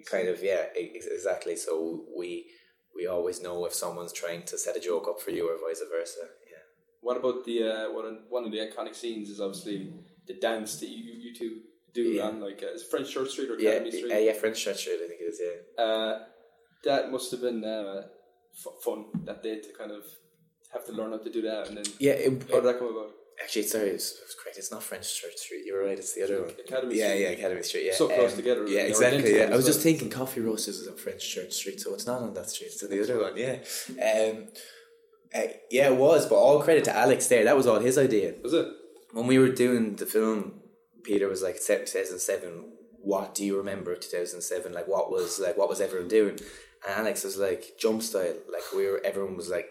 [0.09, 2.47] kind of yeah exactly so we
[2.95, 5.81] we always know if someone's trying to set a joke up for you or vice
[5.91, 6.57] versa yeah
[7.01, 9.93] What about the uh, one of, one of the iconic scenes is obviously
[10.27, 11.61] the dance that you you two
[11.93, 12.23] do Yeah.
[12.27, 14.11] on like uh, French Church Street or yeah Academy Street.
[14.13, 16.13] uh, yeah french church street i think it is yeah Uh,
[16.83, 18.03] that must have been uh,
[18.55, 20.03] f- fun that day to kind of
[20.73, 22.89] have to learn how to do that and then yeah it, how did that come
[22.95, 23.11] about?
[23.43, 26.41] actually sorry it's, it's correct it's not french church street you're right it's the other
[26.41, 27.21] one Academy yeah Street.
[27.21, 29.81] yeah academy street yeah So close Um, together, yeah exactly yeah i was as just
[29.81, 32.83] thinking coffee roasters is on french church street so it's not on that street it's
[32.83, 33.55] on the other one yeah
[34.09, 34.47] um
[35.35, 38.33] uh, yeah it was but all credit to alex there that was all his idea
[38.43, 38.67] Was it?
[39.13, 40.59] when we were doing the film,
[41.03, 42.65] Peter was like, 2007,
[43.01, 44.73] what do you remember of 2007?
[44.73, 46.39] Like, what was like, what was everyone doing?
[46.85, 48.35] And Alex was like, jump style.
[48.51, 49.69] Like, we were, everyone was like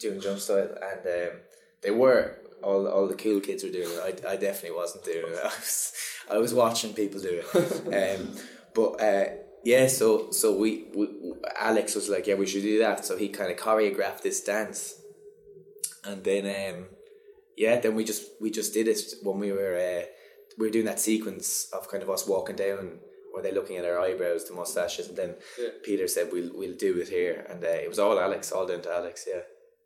[0.00, 1.38] doing jump style, and um,
[1.82, 2.38] they were.
[2.62, 4.24] All, all the cool kids were doing it.
[4.24, 5.38] I, I definitely wasn't doing it.
[5.44, 5.92] I was,
[6.32, 8.18] I was watching people do it.
[8.20, 8.34] Um,
[8.74, 9.24] but uh,
[9.64, 11.08] yeah, so so we, we
[11.58, 13.04] Alex was like, yeah, we should do that.
[13.04, 14.94] So he kind of choreographed this dance,
[16.04, 16.86] and then um,
[17.56, 20.06] yeah, then we just we just did it when we were uh,
[20.58, 22.98] we were doing that sequence of kind of us walking down
[23.36, 25.68] where they're looking at our eyebrows, the mustaches, and then Yeah.
[25.84, 28.80] Peter said we'll we'll do it here, and uh, it was all Alex, all down
[28.82, 29.42] to Alex, yeah.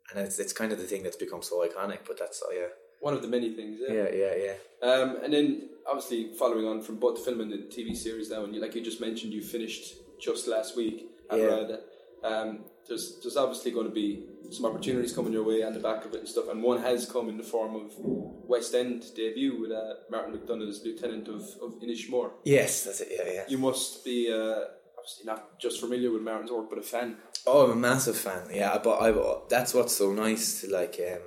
[0.09, 2.67] And it's it's kind of the thing that's become so iconic, but that's oh, yeah,
[3.01, 3.77] One of the many things.
[3.81, 3.93] Yeah.
[3.97, 4.89] yeah, yeah, yeah.
[4.89, 8.43] Um, and then obviously following on from both the film and the TV series now,
[8.45, 9.95] and you, like you just mentioned, you finished
[10.27, 11.77] just last week at Yeah.
[12.23, 16.05] Um, there's there's obviously going to be some opportunities coming your way on the back
[16.05, 19.59] of it and stuff, and one has come in the form of West End debut
[19.59, 22.31] with uh, Martin McDonagh as Lieutenant of, of Inishmore.
[22.43, 23.09] Yes, that's it.
[23.11, 23.43] Yeah, yeah.
[23.47, 24.65] You must be uh,
[24.97, 27.17] obviously not just familiar with Martin's work, but a fan.
[27.47, 28.43] Oh, I'm a massive fan.
[28.53, 29.13] Yeah, but I
[29.49, 31.21] that's what's so nice to like um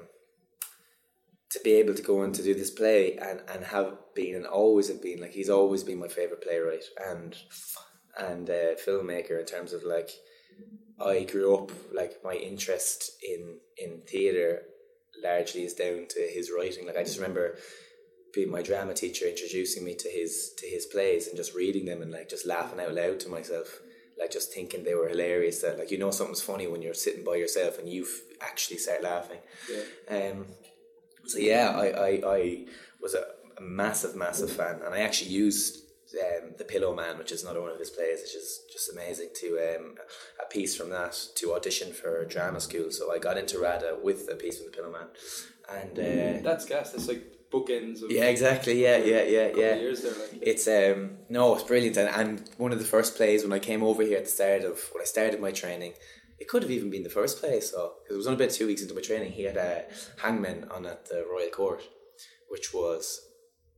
[1.51, 4.47] to be able to go on to do this play and and have been and
[4.47, 7.37] always have been like he's always been my favorite playwright and
[8.19, 10.11] and uh, filmmaker in terms of like
[11.00, 14.62] I grew up like my interest in in theater
[15.22, 16.87] largely is down to his writing.
[16.87, 17.57] Like I just remember
[18.35, 22.02] being my drama teacher introducing me to his to his plays and just reading them
[22.02, 23.78] and like just laughing out loud to myself
[24.18, 27.24] like just thinking they were hilarious that like you know something's funny when you're sitting
[27.24, 29.38] by yourself and you f- actually start laughing
[29.70, 30.33] Yeah.
[30.33, 30.46] um
[31.26, 32.64] so yeah i i, I
[33.00, 33.24] was a,
[33.59, 35.78] a massive massive fan and i actually used
[36.18, 39.48] um, the Pillowman which is another one of his plays which is just amazing to
[39.59, 39.94] um
[40.44, 44.29] a piece from that to audition for drama school so i got into rada with
[44.31, 45.09] a piece from the Pillowman
[45.79, 46.90] and uh That's gas.
[46.92, 50.12] That's like bookends of yeah exactly yeah yeah yeah yeah years there.
[50.12, 50.42] Like.
[50.42, 53.83] it's um no, it's brilliant, and, and one of the first plays when I came
[53.83, 55.92] over here at the start of when I started my training,
[56.38, 57.61] it could have even been the first play.
[57.61, 59.33] So 'cause it was only about two weeks into my training.
[59.33, 59.85] He had a
[60.22, 61.83] hangman on at the Royal Court,
[62.48, 63.05] which was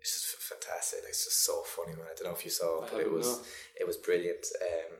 [0.06, 1.00] it's just fantastic.
[1.08, 2.06] It's just so funny, man.
[2.10, 3.42] I don't know if you saw, it, but it was no.
[3.80, 4.46] it was brilliant.
[4.62, 4.98] Um,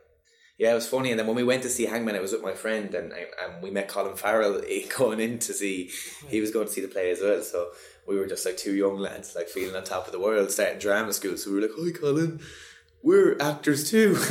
[0.58, 1.10] yeah, it was funny.
[1.10, 3.62] And then when we went to see Hangman, I was with my friend, and and
[3.62, 4.60] we met Colin Farrell
[4.96, 5.90] going in to see.
[6.28, 7.70] He was going to see the play as well, so
[8.06, 10.78] we were just like two young lads, like feeling on top of the world, starting
[10.78, 11.36] drama school.
[11.36, 12.40] So we were like, "Hi, Colin,
[13.02, 14.16] we're actors too."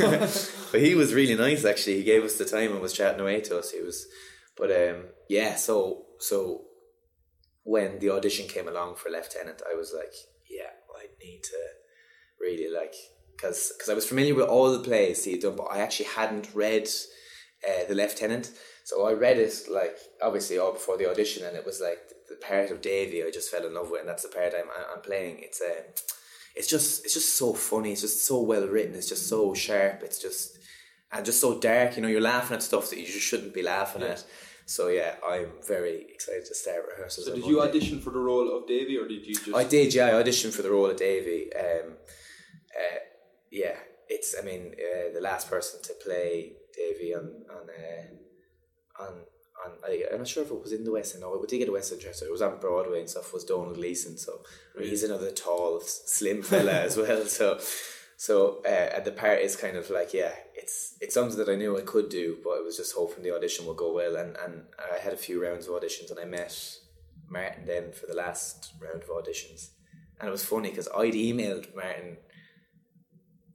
[0.72, 1.64] but he was really nice.
[1.64, 3.70] Actually, he gave us the time and was chatting away to us.
[3.70, 4.06] He was,
[4.56, 5.54] but um, yeah.
[5.54, 6.64] So so
[7.62, 10.35] when the audition came along for Lieutenant, I was like, "Yeah, I
[11.26, 11.58] need to
[12.40, 12.94] really like."
[13.36, 16.06] Because because I was familiar with all the plays he had done, but I actually
[16.06, 16.88] hadn't read
[17.66, 18.50] uh, the Lieutenant.
[18.84, 22.36] So I read it like obviously all before the audition, and it was like the
[22.36, 25.02] part of Davy I just fell in love with, and that's the part I'm I'm
[25.02, 25.40] playing.
[25.40, 25.84] It's um,
[26.54, 27.92] it's just it's just so funny.
[27.92, 28.94] It's just so well written.
[28.94, 30.02] It's just so sharp.
[30.02, 30.58] It's just
[31.12, 31.96] and just so dark.
[31.96, 34.24] You know, you're laughing at stuff that you just shouldn't be laughing at.
[34.68, 37.28] So yeah, I'm very excited to start rehearsals.
[37.28, 39.54] So did you audition for the role of Davy, or did you just?
[39.54, 40.06] I did, yeah.
[40.08, 41.54] I auditioned for the role of Davy.
[41.54, 41.92] Um,
[42.76, 42.98] uh,
[43.52, 43.76] yeah,
[44.08, 44.34] it's.
[44.36, 49.12] I mean, uh, the last person to play Davy on on uh, on
[49.64, 49.70] on.
[49.86, 51.22] I, I'm not sure if it was in the West End.
[51.22, 52.22] No, it did get a West End dress.
[52.22, 53.32] It was on Broadway and stuff.
[53.32, 54.18] Was Domhnall Gleeson.
[54.18, 54.40] So
[54.74, 57.24] I mean, he's another tall, slim fella as well.
[57.26, 57.60] So
[58.16, 61.56] so uh, and the part is kind of like yeah, it's it's something that I
[61.56, 64.16] knew I could do, but I was just hoping the audition would go well.
[64.16, 66.78] And and I had a few rounds of auditions, and I met
[67.28, 69.70] Martin then for the last round of auditions.
[70.18, 72.16] And it was funny because I'd emailed Martin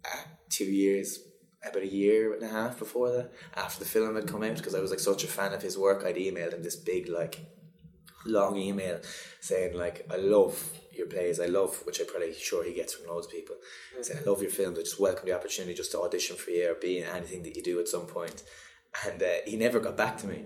[0.06, 1.20] uh, two years,
[1.68, 4.76] about a year and a half before that, after the film had come out, because
[4.76, 6.04] I was like such a fan of his work.
[6.06, 7.40] I'd emailed him this big, like,
[8.26, 9.00] long email
[9.40, 13.08] saying, like, I love your plays, I love, which I'm probably sure he gets from
[13.08, 13.56] loads of people,
[14.02, 16.72] saying, I love your films, I just welcome the opportunity just to audition for you
[16.72, 18.44] or be in anything that you do at some point.
[19.08, 20.44] And uh, he never got back to me.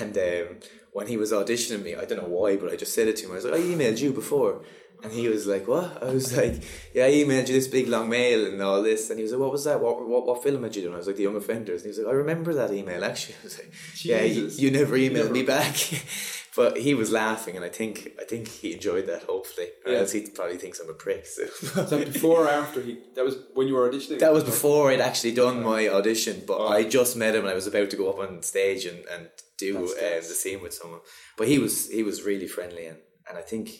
[0.00, 0.56] And um,
[0.92, 3.26] when he was auditioning me, I don't know why, but I just said it to
[3.26, 3.32] him.
[3.32, 4.62] I was like, I emailed you before.
[5.02, 6.62] And he was like, "What?" I was like,
[6.94, 9.40] "Yeah, I emailed you this big long mail and all this." And he was like,
[9.42, 9.78] "What was that?
[9.80, 11.98] What what, what film had you done?" I was like, "The Young Offenders." And he
[11.98, 13.72] was like, "I remember that email actually." I was like,
[14.02, 15.32] "Yeah, you, you never emailed Never.
[15.32, 15.76] me back."
[16.56, 19.24] but he was laughing, and I think I think he enjoyed that.
[19.24, 19.98] Hopefully, or Yeah.
[20.00, 21.26] else he probably thinks I'm a prick.
[21.26, 21.42] So.
[21.82, 22.98] Was that before or after he?
[23.14, 24.18] That was when you were auditioning.
[24.20, 26.68] That was before I'd actually done my audition, but Oh.
[26.68, 29.28] I just met him and I was about to go up on stage and, and
[29.58, 31.00] do um, the scene with someone.
[31.36, 33.70] But he was he was really friendly and, and I think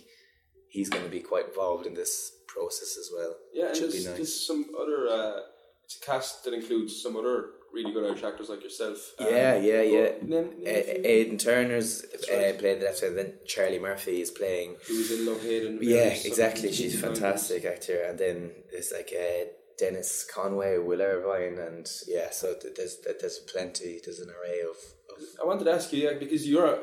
[0.68, 3.34] he's going to be quite involved in this process as well.
[3.54, 4.16] Yeah, and there's, be nice.
[4.16, 5.08] there's some other.
[5.08, 5.40] Uh,
[5.84, 7.36] it's a cast that includes some other
[7.76, 8.98] really good Irish actors like yourself.
[9.18, 10.08] Um, Yeah, yeah, yeah.
[10.22, 11.12] name a Uh.
[11.12, 12.58] Aidan Turner's uh, right.
[12.58, 13.14] played the left side.
[13.20, 14.70] Then Charlie Murphy is playing.
[14.88, 15.78] who was in Love Hayden.
[15.82, 16.72] Yeah, exactly.
[16.72, 17.98] She's a fantastic actor.
[18.08, 18.36] And then
[18.72, 19.44] there's like uh,
[19.78, 22.30] Denis Conway, Will Irvine, and yeah.
[22.30, 23.92] So th- there's there's plenty.
[24.04, 24.76] There's an array of.
[25.12, 26.78] of I wanted to ask you, yeah, because you're a,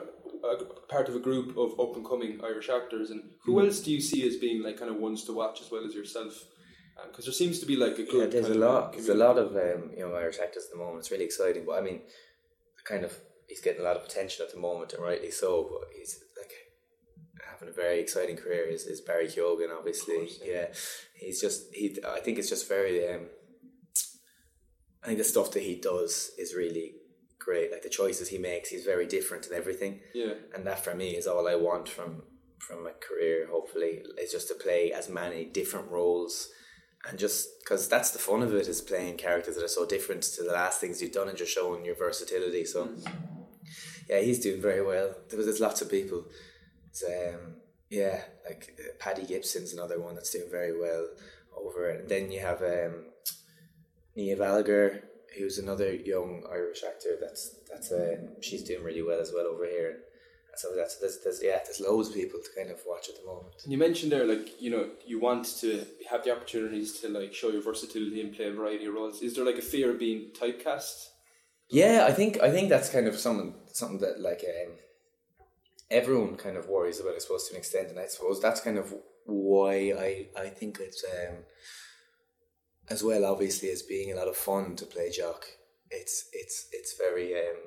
[0.54, 0.56] a
[0.94, 3.66] part of a group of up and coming Irish actors, and who Mm-hmm.
[3.68, 5.94] else do you see as being like kind of ones to watch as well as
[5.96, 6.34] yourself?
[7.08, 8.14] Because there seems to be like a good.
[8.14, 8.94] Yeah, there's a lot.
[8.94, 11.00] There's a lot of um, young Irish actors at the moment.
[11.00, 11.66] It's really exciting.
[11.66, 12.02] But I mean,
[12.84, 15.70] kind of, he's getting a lot of attention at the moment, and rightly so.
[15.72, 16.52] But he's like
[17.50, 18.66] having a very exciting career.
[18.66, 20.18] Is, is Barry Keoghan, obviously?
[20.18, 20.68] course, yeah.
[21.16, 21.98] he's just he.
[22.08, 23.08] I think it's just very.
[23.10, 23.28] Um,
[25.04, 26.94] I think the stuff that he does is really
[27.44, 27.72] great.
[27.72, 31.12] Like the choices he makes, he's very different in everything Yeah, and that for me
[31.12, 32.24] is all I want from
[32.60, 33.48] from my career.
[33.52, 36.50] Hopefully, is just to play as many different roles,
[37.10, 40.24] and just because that's the fun of it is playing characters that are so different
[40.24, 42.66] to the last things you've done and just showing your versatility.
[42.66, 42.90] So,
[44.10, 45.16] yeah, he's doing very well.
[45.30, 46.26] There was there's lots of people.
[47.08, 47.56] Um,
[47.90, 51.08] yeah, like uh, Paddy Gibson's another one that's doing very well
[51.58, 52.02] over it.
[52.02, 53.06] And then you have um,
[54.16, 55.04] Nia Gallagher,
[55.38, 57.18] who's another young Irish actor.
[57.20, 60.00] That's that's uh, she's doing really well as well over here.
[60.56, 63.26] So that's there's, there's yeah there's loads of people to kind of watch at the
[63.26, 63.56] moment.
[63.64, 67.34] and you mentioned there, like you know, you want to have the opportunities to like
[67.34, 69.22] show your versatility and play a variety of roles.
[69.22, 71.08] Is there like a fear of being typecast?
[71.70, 74.74] Yeah, I think I think that's kind of something something that like um,
[75.90, 78.78] everyone kind of worries about, I suppose, to an extent, and I suppose that's kind
[78.78, 78.94] of
[79.26, 81.38] why I I think it's um,
[82.90, 85.46] as well obviously as being a lot of fun to play Jock.
[85.90, 87.58] It's it's it's very um,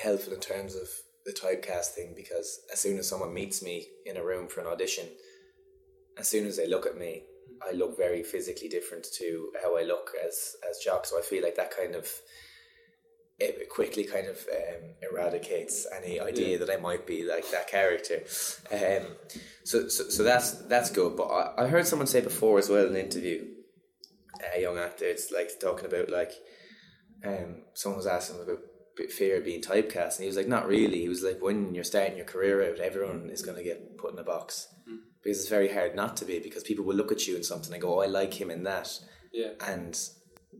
[0.00, 0.88] helpful in terms of
[1.30, 4.66] the typecast thing because as soon as someone meets me in a room for an
[4.66, 5.06] audition,
[6.18, 7.22] as soon as they look at me,
[7.66, 11.06] I look very physically different to how I look as as Jock.
[11.06, 12.08] So I feel like that kind of
[13.38, 18.22] it quickly kind of um, eradicates any idea that I might be like that character.
[18.70, 19.16] Um,
[19.64, 21.16] so, so so that's that's good.
[21.16, 23.46] But I, I heard someone say before as well in an interview,
[24.54, 26.32] a young actor, it's like talking about like
[27.24, 28.58] um, someone was asking about
[29.08, 31.00] fear of being typecast, and he was like, not really.
[31.00, 34.12] He was like, when you're starting your career out, everyone is going to get put
[34.12, 34.68] in a box.
[35.22, 37.72] Because it's very hard not to be, because people will look at you in something
[37.72, 38.98] and go, oh, I like him in that
[39.32, 39.98] Yeah, and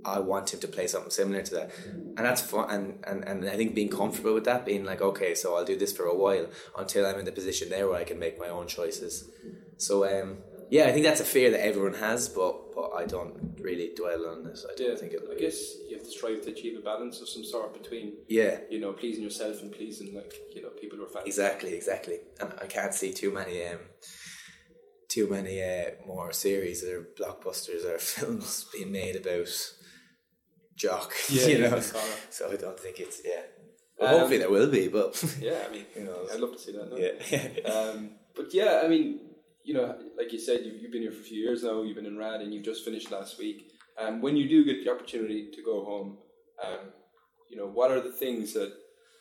[0.05, 1.71] I want him to play something similar to that.
[1.85, 2.71] And that's fun.
[2.71, 5.79] And, and, and I think being comfortable with that, being like, okay, so I'll do
[5.79, 8.49] this for a while until I'm in the position there where I can make my
[8.49, 9.31] own choices.
[9.79, 10.39] So, um,
[10.71, 14.27] yeah, I think that's a fear that everyone has, but, but I don't really dwell
[14.33, 14.65] on this.
[14.71, 14.97] I don't yeah.
[14.97, 17.75] think it'll I guess you have to strive to achieve a balance of some sort
[17.81, 21.27] between Yeah, you know pleasing yourself and pleasing like you know people who are fans.
[21.27, 22.19] exactly, exactly.
[22.41, 23.67] And I can't see too many.
[23.67, 23.79] Um,
[25.09, 29.49] too many uh, more series or blockbusters or films being made about
[30.77, 31.77] Jock, Yeah, you know.
[31.77, 32.33] I saw that.
[32.33, 33.43] So I don't think it's yeah.
[33.99, 36.31] Well, Um, hopefully there will be, but Yeah, I mean, Who knows?
[36.33, 36.91] I'd love to see that.
[36.91, 36.97] No?
[36.97, 39.19] yeah, Um, but yeah, I mean,
[39.65, 41.83] you know, like you said, you've, you've been here for a few years now.
[41.83, 43.73] You've been in Rad, and you've just finished last week.
[43.99, 46.19] Um, when you do get the opportunity to go home,
[46.65, 46.93] um,
[47.51, 48.73] you know, what are the things that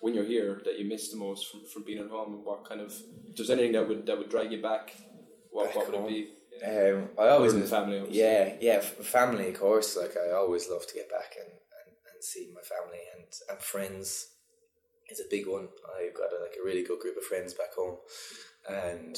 [0.01, 2.67] when you're here that you miss the most from, from being at home, and what
[2.67, 2.93] kind of
[3.27, 4.93] if there's anything that would that would drag you back?
[5.51, 6.05] What Back what would home?
[6.09, 6.65] it be?
[6.65, 8.21] um, I always than family, obviously.
[8.21, 9.97] yeah, yeah, f- family, of course.
[9.97, 13.25] Like I always love to get back and, and, and and see my family and
[13.49, 14.27] and friends
[15.09, 15.67] is a big one.
[15.99, 17.97] I've got a, like a really good group of friends back home,
[18.69, 19.17] and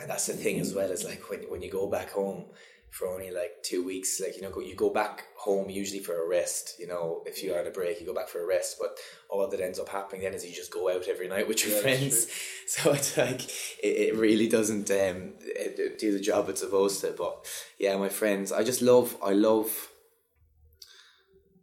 [0.00, 0.90] and that's the thing as well.
[0.90, 2.46] Is like when when you go back home
[2.90, 6.22] for only like two weeks, like you know, go, you go back home usually for
[6.22, 6.76] a rest.
[6.78, 8.76] You know, if you're on a break, you go back for a rest.
[8.80, 8.96] But
[9.28, 11.76] all that ends up happening then is you just go out every night with your
[11.76, 12.26] Yeah, friends.
[12.68, 13.42] So it's like
[13.82, 17.14] it, it really doesn't um, it- do the job it's supposed to.
[17.16, 17.46] But
[17.78, 19.16] yeah, my friends, I just love.
[19.22, 19.88] I love.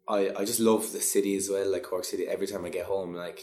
[0.07, 2.27] I, I just love the city as well, like Cork City.
[2.27, 3.39] Every time I get home, like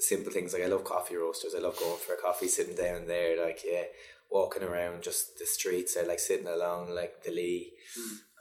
[0.00, 1.54] simple things, like I love coffee roasters.
[1.54, 3.84] I love going for a coffee, sitting down there, like yeah,
[4.30, 5.96] walking around just the streets.
[5.96, 7.72] I like sitting along like the Lee,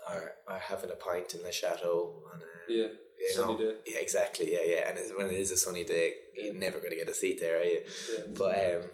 [0.10, 2.24] or, or having a pint in the chateau.
[2.34, 2.88] And, Yeah,
[3.20, 3.78] you sunny know, day.
[3.88, 4.54] Yeah, exactly.
[4.54, 4.90] Yeah, yeah.
[4.90, 7.40] And it's, when it is a sunny day, you're never going to get a seat
[7.40, 7.82] there, are you?
[8.14, 8.24] Yeah.
[8.38, 8.90] But um,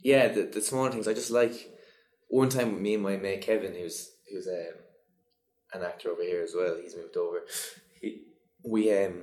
[0.00, 1.74] yeah, the the small things I just like.
[2.30, 4.74] One time with me and my mate Kevin, who's who's um,
[5.72, 6.76] an actor over here as well.
[6.80, 7.40] He's moved over.
[8.00, 8.22] He
[8.64, 9.22] we um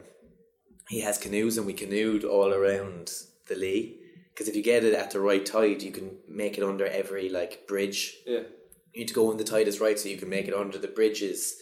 [0.89, 3.11] he has canoes and we canoed all around
[3.47, 3.99] the Lee.
[4.33, 7.29] Because if you get it at the right tide, you can make it under every
[7.29, 8.15] like bridge.
[8.25, 8.41] Yeah.
[8.93, 10.77] You need to go when the tide is right, so you can make it under
[10.77, 11.55] the bridges.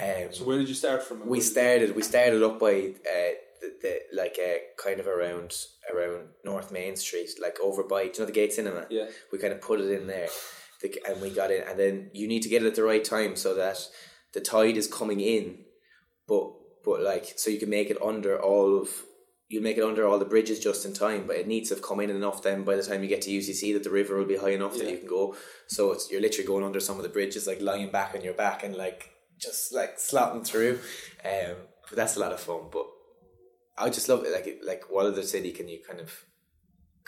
[0.00, 1.26] Um, So where did you start from?
[1.26, 5.54] we started we started up by uh, the, the like uh, kind of around
[5.92, 8.86] around North Main Street, like over by do you know the Gate Cinema.
[8.90, 9.06] Yeah.
[9.32, 10.28] We kind of put it in there,
[10.80, 13.04] the, and we got in, and then you need to get it at the right
[13.04, 13.78] time so that
[14.32, 15.58] the tide is coming in,
[16.26, 16.52] but
[16.84, 18.88] but like so you can make it under all of.
[19.50, 21.82] You make it under all the bridges just in time, but it needs to have
[21.82, 22.42] come in enough.
[22.42, 24.76] Then by the time you get to UCC, that the river will be high enough
[24.76, 25.36] that you can go.
[25.68, 28.34] So it's you're literally going under some of the bridges, like lying back on your
[28.34, 29.08] back and like
[29.40, 30.80] just like slotting through.
[31.24, 31.56] Um,
[31.88, 32.64] but that's a lot of fun.
[32.70, 32.84] But
[33.78, 34.32] I just love it.
[34.32, 36.12] Like like what other city can you kind of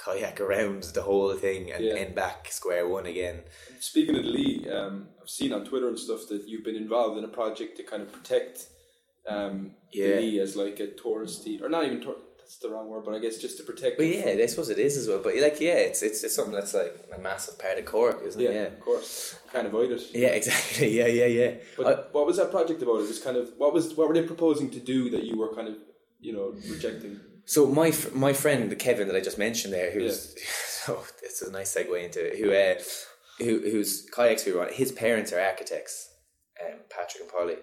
[0.02, 1.92] kayak around the whole thing and Yeah.
[1.96, 3.42] end back square one again?
[3.80, 7.24] Speaking of Lee, um, I've seen on Twitter and stuff that you've been involved in
[7.24, 8.66] a project to kind of protect
[9.28, 10.16] um, Yeah.
[10.16, 13.18] Lee as like a touristy, or not even tour- that's the wrong word, but I
[13.20, 13.96] guess just to protect.
[13.96, 15.20] But yeah, I suppose it is as well.
[15.22, 18.40] But like yeah, it's it's, it's something that's like a massive part of Cork, isn't
[18.40, 18.54] yeah, it?
[18.54, 18.62] Yeah.
[18.62, 20.02] of course, can't avoid it.
[20.12, 20.88] Yeah, exactly.
[20.98, 21.54] Yeah, yeah, yeah.
[21.76, 22.96] But I- what was that project about?
[23.00, 25.54] It was kind of what was what were they proposing to do that you were
[25.54, 25.76] kind of
[26.20, 27.20] you know rejecting?
[27.44, 30.34] So my my friend Kevin that I just mentioned there, who's
[30.84, 32.82] so it's a nice segue into it, who uh,
[33.44, 34.72] who who's kayaks we run.
[34.72, 36.08] His parents are architects,
[36.64, 37.56] um, Patrick and Polly,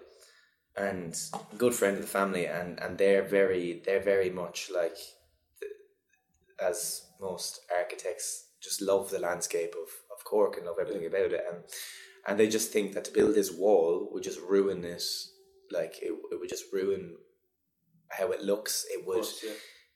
[0.78, 1.16] and
[1.56, 4.96] good friend of the family, and and they're very they're very much like
[6.60, 11.44] as most architects just love the landscape of of Cork and love everything about it,
[11.50, 11.64] and
[12.26, 15.32] and they just think that to build this wall would just ruin this,
[15.70, 17.16] like it, it would just ruin
[18.10, 18.84] how it looks.
[18.90, 19.52] It would course, yeah.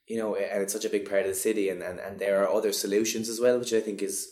[0.07, 2.43] you know, and it's such a big part of the city, and, and, and there
[2.43, 4.29] are other solutions as well, which I think is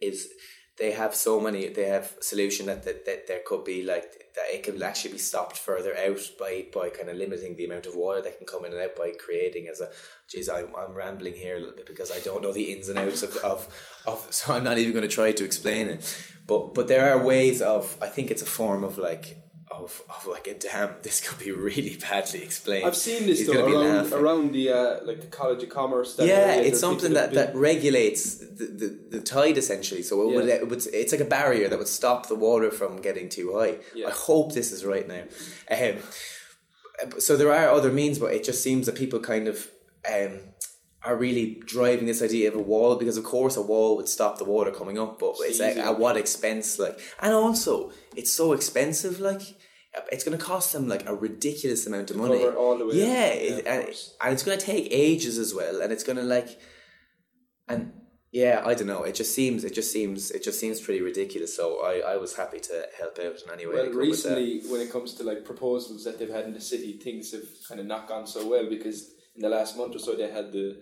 [0.00, 0.28] is
[0.78, 1.68] they have so many.
[1.68, 5.18] They have solution that that, that there could be like that it could actually be
[5.18, 8.64] stopped further out by by kind of limiting the amount of water that can come
[8.64, 9.88] in and out by creating as a.
[10.28, 12.98] Geez, I'm, I'm rambling here a little bit because I don't know the ins and
[12.98, 13.68] outs of, of,
[14.06, 16.32] of so I'm not even going to try to explain it.
[16.46, 19.39] But but there are ways of I think it's a form of like
[19.70, 20.90] of, of like a dam.
[21.02, 22.86] This could be really badly explained.
[22.86, 26.16] I've seen this He's though around around the uh, like the College of Commerce.
[26.18, 30.02] yeah, it's something that, that regulates the, the, the tide essentially.
[30.02, 33.00] So it would, it would it's like a barrier that would stop the water from
[33.00, 33.78] getting too high.
[33.94, 34.08] Yeah.
[34.08, 35.22] I hope this is right now.
[35.70, 35.98] Um,
[37.18, 39.70] so there are other means, but it just seems that people kind of
[40.06, 40.40] um,
[41.04, 44.38] are really driving this idea of a wall because, of course, a wall would stop
[44.38, 46.78] the water coming up, but it's, like, at what expense?
[46.78, 49.18] Like, and also it's so expensive.
[49.18, 49.40] Like,
[50.12, 52.38] it's going to cost them like a ridiculous amount of money.
[52.38, 53.86] cover all the way Yeah, it- and,
[54.22, 56.60] and it's going to take ages as well, and it's going to like,
[57.68, 57.92] and
[58.32, 59.02] yeah, I don't know.
[59.02, 61.56] It just seems, it just seems, it just seems pretty ridiculous.
[61.56, 63.74] So I, I was happy to help out in any way.
[63.74, 64.36] Well, could with that.
[64.36, 67.42] recently, when it comes to like proposals that they've had in the city, things have
[67.68, 70.52] kind of not gone so well because in the last month or so they had
[70.52, 70.80] the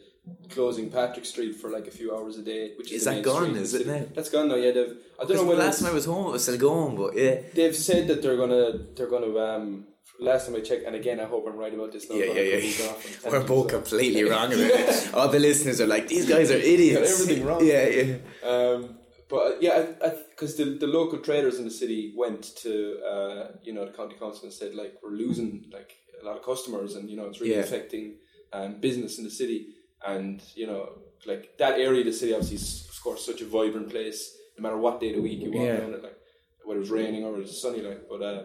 [0.50, 2.72] closing Patrick Street for like a few hours a day.
[2.76, 4.04] Which is, Is that gone, is it now?
[4.14, 4.56] That's gone now.
[4.56, 4.96] Yeah, they've.
[5.20, 7.40] I don't know when last time I was home, it was still going, but yeah.
[7.54, 9.86] they've said that they're gonna they're gonna um.
[10.20, 12.10] Last time I checked, and again, I hope I'm right about this.
[12.10, 12.50] now, Yeah, yeah, yeah.
[12.54, 15.14] cut these off and tell We're both so- completely wrong about it.
[15.14, 17.20] All the listeners are like, these guys are idiots.
[17.20, 17.64] Everything wrong.
[17.64, 18.16] Yeah, yeah.
[18.42, 18.98] Um,
[19.28, 19.86] but uh, yeah,
[20.30, 24.16] because the, the local traders in the city went to uh, you know the county
[24.16, 27.40] council and said like we're losing like a lot of customers and you know it's
[27.40, 27.60] really Yeah.
[27.60, 28.16] affecting
[28.52, 29.68] um, business in the city
[30.06, 30.90] and you know
[31.26, 34.62] like that area of the city obviously is of course such a vibrant place no
[34.62, 35.76] matter what day of the week you walk Yeah.
[35.78, 36.16] down it like
[36.64, 38.42] whether it's raining or it's sunny like but uh,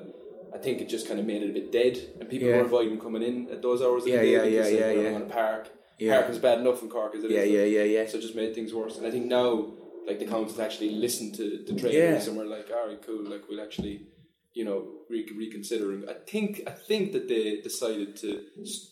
[0.54, 2.58] I think it just kind of made it a bit dead and people Yeah.
[2.58, 4.80] were avoiding coming in at those hours of Yeah, the day yeah, because yeah, they
[4.80, 5.12] yeah, don't yeah.
[5.12, 6.16] want to park Yeah.
[6.18, 7.34] parking's bad enough in Cork as it is.
[7.38, 8.08] Yeah, like, yeah, yeah, yeah.
[8.08, 8.98] so it just made things worse.
[8.98, 9.74] And I think now,
[10.08, 11.94] like the council's actually listened to the traders
[12.24, 12.30] Yeah.
[12.30, 13.24] and we're like, all right, cool.
[13.24, 14.08] Like we'll actually
[14.54, 14.80] you know
[15.10, 16.08] re- reconsidering.
[16.08, 18.30] I think I think that they decided to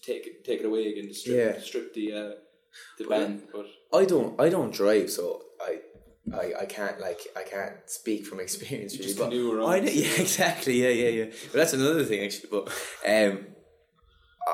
[0.02, 1.62] take it take it away again to strip Yeah.
[1.62, 2.32] strip the uh,
[2.98, 3.44] the ban.
[3.52, 5.80] But I don't I don't drive, so I.
[6.32, 9.34] I, I can't like I can't speak from experience really, just but.
[9.34, 12.72] I know, yeah exactly yeah yeah yeah but that's another thing actually but
[13.08, 13.48] um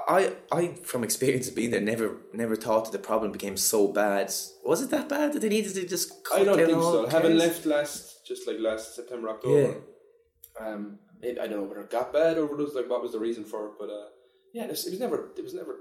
[0.08, 3.90] I I from experience of being there never never thought that the problem became so
[3.90, 4.34] bad
[4.66, 7.06] was it that bad that they needed to just cut I don't think so.
[7.08, 9.82] Having left last just like last September October,
[10.60, 13.14] um, it, I don't know whether it got bad or what was like what was
[13.14, 14.08] the reason for it, but uh,
[14.54, 15.78] yeah, it was, it was never it was never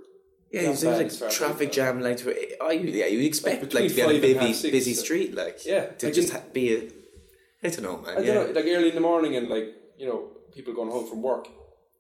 [0.63, 2.21] Yeah, was like, far traffic jam, like
[2.61, 5.65] oh, you, yeah, you expect Like like, to be on a busy, busy street, like
[5.65, 6.79] Yeah, to like just in- be a,
[7.63, 8.19] I don't know, man.
[8.19, 8.35] I yeah.
[8.35, 11.23] don't know, like early in the morning and like you know people going home from
[11.23, 11.49] work,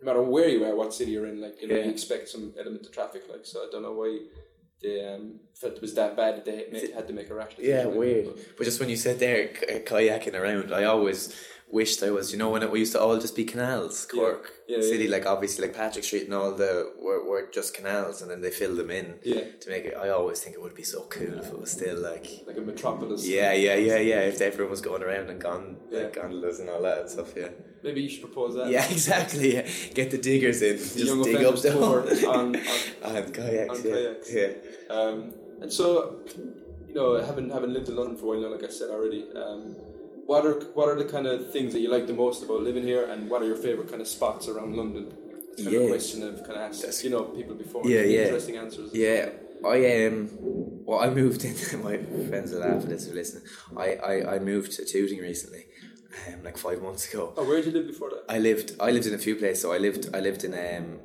[0.00, 1.84] no matter where you are, what city you're in, like you know Yeah.
[1.84, 4.18] you expect some element of traffic, like so I don't know why
[4.82, 7.52] they um, felt it was that bad that they had to make a rash.
[7.58, 8.26] Yeah, weird.
[8.56, 11.34] But just when you sit there kayaking around, I always
[11.68, 14.52] wished I was, you know, when it, we used to all just be canals, Cork
[14.68, 15.10] Yeah, yeah, City, yeah.
[15.10, 18.50] like obviously like Patrick Street and all the were, were just canals, and then they
[18.50, 19.94] filled them in Yeah, to make it.
[19.96, 22.26] I always think it would be so cool if it was still like.
[22.46, 23.26] like a metropolis.
[23.26, 24.20] Yeah, yeah, yeah, yeah.
[24.20, 27.48] If everyone was going around and gone, like gondolas and all that and stuff, yeah.
[27.82, 28.68] Maybe you should propose that.
[28.68, 29.54] Yeah, exactly.
[29.54, 29.68] Yeah.
[29.94, 32.02] Get the diggers in, The just dig up the tour
[32.32, 32.56] on, on
[33.16, 33.78] on kayaks.
[33.78, 33.94] on yeah.
[33.94, 34.32] kayaks.
[34.32, 34.52] yeah.
[34.88, 36.20] Um, and so,
[36.88, 39.26] you know, having having lived in London for a while now, like I said already,
[39.34, 39.76] um,
[40.26, 42.82] what are what are the kind of things that you like the most about living
[42.82, 45.04] here, and what are your favorite kind of spots around London?
[45.52, 45.86] It's kind of Yeah.
[45.88, 47.82] a question I've kind of asked you know people before.
[47.88, 48.24] Yeah, yeah.
[48.24, 48.90] Interesting answers.
[48.92, 49.30] Yeah,
[49.64, 50.28] I um,
[50.86, 51.54] well, I moved in.
[51.82, 51.96] My
[52.28, 53.42] friends will laugh at this if listen.
[53.76, 55.64] I, I, I moved to Tooting recently,
[56.28, 57.32] um, like five months ago.
[57.36, 58.24] Oh, where did you live before that?
[58.28, 59.62] I lived I lived in a few places.
[59.62, 61.00] So I lived I lived in um,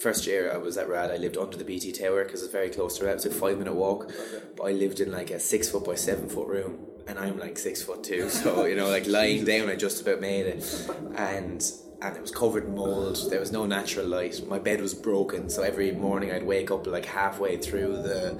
[0.00, 1.10] first year I was at Rad.
[1.10, 3.16] I lived under the BT Tower because it's very close to Rad.
[3.16, 4.10] It's a five minute walk.
[4.56, 7.58] But I lived in like a six foot by seven foot room, and I'm like
[7.58, 8.28] six foot two.
[8.28, 11.62] So you know, like lying down, I just about made it, and.
[12.04, 13.30] And it was covered in mold.
[13.30, 14.44] There was no natural light.
[14.48, 18.34] My bed was broken, so every morning I'd wake up like halfway through the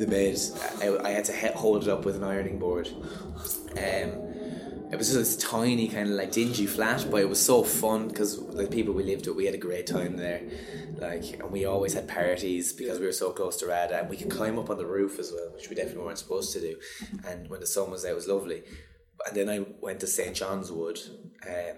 [0.00, 0.36] the bed.
[0.82, 2.88] I, I had to he- hold it up with an ironing board.
[3.76, 4.31] Um,
[4.92, 8.08] it was just this tiny kind of like dingy flat, but it was so fun
[8.08, 10.42] because the people we lived with, we had a great time there.
[10.98, 14.18] Like, and we always had parties because we were so close to Rada, and we
[14.18, 16.76] could climb up on the roof as well, which we definitely weren't supposed to do.
[17.26, 18.64] And when the sun was there, it was lovely.
[19.26, 21.00] And then I went to St John's Wood,
[21.46, 21.76] um,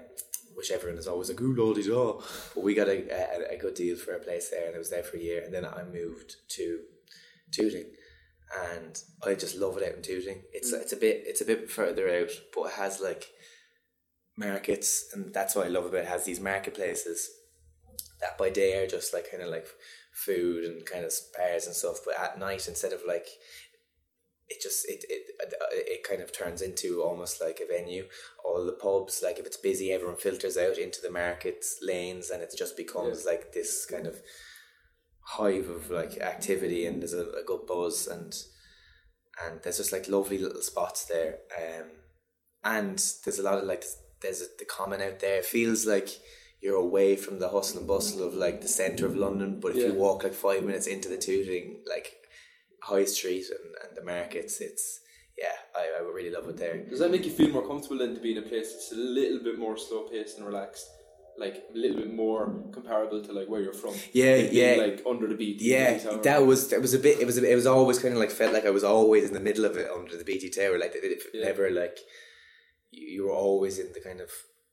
[0.56, 2.20] which everyone is always like, "Ooh, lolly da."
[2.52, 4.90] But we got a, a, a good deal for a place there, and I was
[4.90, 5.40] there for a year.
[5.44, 6.80] And then I moved to
[7.52, 7.86] Tooting,
[8.72, 10.42] and I just love it out in Tooting.
[10.53, 10.80] It's mm.
[10.80, 13.30] it's a bit it's a bit further out, but it has like
[14.36, 16.05] markets, and that's what I love about it.
[16.05, 17.30] it has these marketplaces
[18.20, 19.66] that by day are just like kind of like
[20.12, 23.26] food and kind of bars and stuff, but at night instead of like
[24.49, 25.22] it just it, it
[25.72, 28.07] it kind of turns into almost like a venue.
[28.45, 32.42] All the pubs, like if it's busy, everyone filters out into the markets lanes, and
[32.42, 34.20] it just becomes like this kind of
[35.24, 38.34] hive of like activity, and there's a, a good buzz, and
[39.44, 41.86] and there's just like lovely little spots there, um,
[42.62, 43.84] and there's a lot of like
[44.22, 45.38] there's a, the common out there.
[45.38, 46.08] It feels like
[46.60, 49.76] you're away from the hustle and bustle of like the centre of London, but if
[49.76, 52.14] you walk like five minutes into the Tooting, like
[52.82, 55.00] High Street and, and the markets, it's
[55.36, 56.84] yeah, I, I would really love it there.
[56.84, 58.96] Does that make you feel more comfortable then to be in a place that's a
[58.96, 60.88] little bit more slow paced and relaxed?
[61.39, 63.95] Like a little bit more comparable to like where you're from.
[64.12, 64.74] Yeah, being, yeah.
[64.85, 65.70] Like under the BT.
[65.72, 66.22] Yeah, Tower.
[66.22, 67.18] that was that was a bit.
[67.20, 69.35] It was a, it was always kind of like felt like I was always in
[69.35, 70.78] the middle of it under the BT Tower.
[70.78, 71.45] Like it, it Yeah.
[71.47, 71.99] never like
[72.93, 74.30] you, you were always in the kind of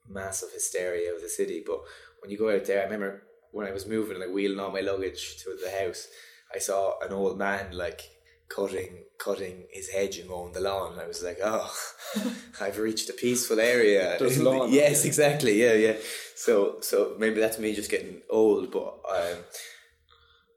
[0.07, 1.64] massive hysteria of the city.
[1.66, 1.80] But
[2.22, 4.82] when you go out there, I remember when I was moving, like wheeling all my
[4.82, 6.07] luggage to the house,
[6.53, 8.01] I saw an old man like
[8.49, 10.93] cutting cutting his hedge and mowing the lawn.
[10.93, 11.72] And I was like, oh,
[12.62, 14.16] I've reached a peaceful area.
[14.20, 14.72] There's lawn.
[14.72, 15.62] yes, exactly.
[15.62, 15.95] Yeah, yeah.
[16.41, 19.43] So so maybe that's me just getting old, but um,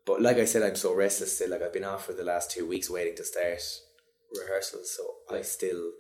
[0.07, 1.51] but like I said, I'm so restless still.
[1.51, 3.61] Like I've been off for the last two weeks waiting to start
[4.35, 5.93] rehearsals, so I still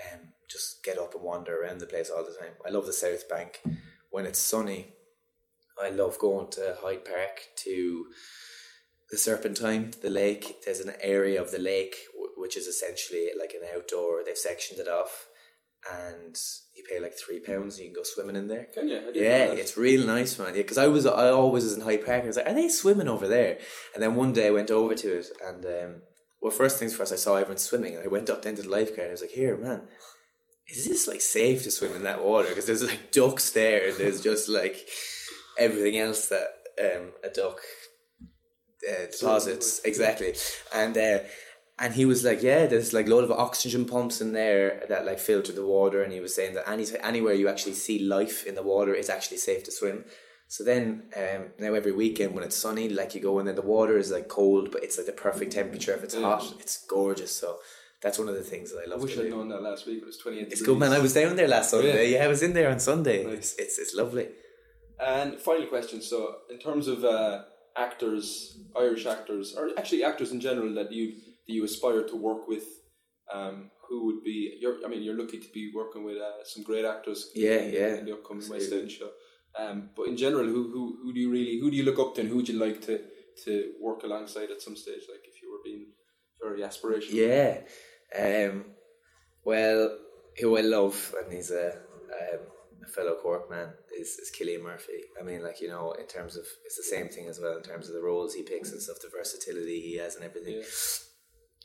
[0.00, 2.54] um just get up and wander around the place all the time.
[2.66, 3.60] I love the South Bank.
[4.08, 4.94] When it's sunny,
[5.78, 8.06] I love going to Hyde Park to
[9.10, 10.64] the Serpentine, the lake.
[10.64, 14.24] There's an area of the lake w- which is essentially like an outdoor.
[14.24, 15.28] They've sectioned it off,
[15.92, 16.34] and
[16.76, 17.76] you pay like three pounds.
[17.76, 18.66] and You can go swimming in there.
[18.74, 19.00] Can you?
[19.14, 20.48] Yeah, it's real nice, man.
[20.54, 22.18] Yeah, because I was, I always was in Hyde Park.
[22.18, 23.58] And I was like, are they swimming over there?
[23.94, 26.02] And then one day I went over to it, and um,
[26.40, 28.68] well, first things first, I saw everyone swimming, and I went up then to the
[28.68, 29.00] lifeguard.
[29.00, 29.82] And I was like, here, man,
[30.68, 32.48] is this like safe to swim in that water?
[32.48, 34.76] Because there's like ducks there, and there's just like
[35.58, 36.48] everything else that
[36.78, 37.58] um, a duck
[38.88, 40.34] uh, deposits exactly,
[40.74, 41.18] and uh,
[41.78, 45.04] And he was like, yeah, there's like a load of oxygen pumps in there that
[45.04, 46.02] like filter the water.
[46.02, 49.10] And he was saying that any anywhere you actually see life in the water, it's
[49.10, 50.04] actually safe to swim.
[50.48, 53.62] So then um, now every weekend when it's sunny, like you go in there, the
[53.62, 55.92] water is like cold, but it's like the perfect temperature.
[55.92, 57.32] If it's hot, it's gorgeous.
[57.32, 57.58] So
[58.00, 59.00] that's one of the things that I love.
[59.00, 59.98] I wish to I'd known that last week.
[60.02, 60.92] It was 28 It's good, man.
[60.92, 62.10] I was down there last Sunday.
[62.10, 62.18] yeah?
[62.18, 63.24] Yeah, I was in there on Sunday.
[63.24, 63.34] Nice.
[63.34, 64.28] It's, it's it's lovely.
[64.98, 66.00] And final question.
[66.00, 67.42] So, in terms of uh,
[67.76, 71.12] actors, Irish actors, or actually actors in general that you
[71.46, 72.66] that you aspire to work with,
[73.32, 74.58] um, who would be?
[74.60, 77.30] You're, I mean, you're lucky to be working with uh, some great actors.
[77.34, 77.94] Yeah, in, yeah.
[77.96, 79.10] In the upcoming West End show.
[79.58, 82.14] Um, but in general, who, who who do you really who do you look up
[82.14, 83.00] to, and who would you like to
[83.44, 85.02] to work alongside at some stage?
[85.08, 85.86] Like if you were being
[86.42, 87.12] very aspirational.
[87.12, 88.48] Yeah.
[88.48, 88.66] Um,
[89.44, 89.98] well,
[90.38, 92.40] who I love, and he's a, um,
[92.84, 95.00] a fellow Cork man, is, is Cillian Murphy.
[95.20, 97.62] I mean, like, you know, in terms of, it's the same thing as well in
[97.62, 100.56] terms of the roles he picks and stuff, the versatility he has and everything.
[100.56, 100.62] Yeah.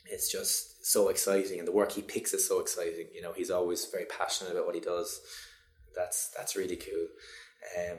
[0.06, 3.06] It's just so exciting, and the work he picks is so exciting.
[3.14, 5.20] You know, he's always very passionate about what he does.
[5.94, 7.06] That's that's really cool.
[7.78, 7.98] Um,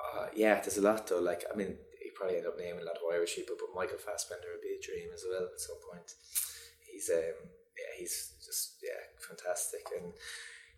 [0.00, 1.20] uh, yeah, there's a lot though.
[1.20, 3.98] Like, I mean, he probably end up naming a lot of Irish people, but Michael
[3.98, 6.12] Fassbender would be a dream as well at some point.
[6.90, 10.12] He's um, yeah, he's just yeah, fantastic, and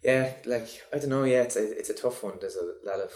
[0.02, 2.38] yeah, like I don't know, yeah, it's a, it's a tough one.
[2.40, 3.12] There's a lot of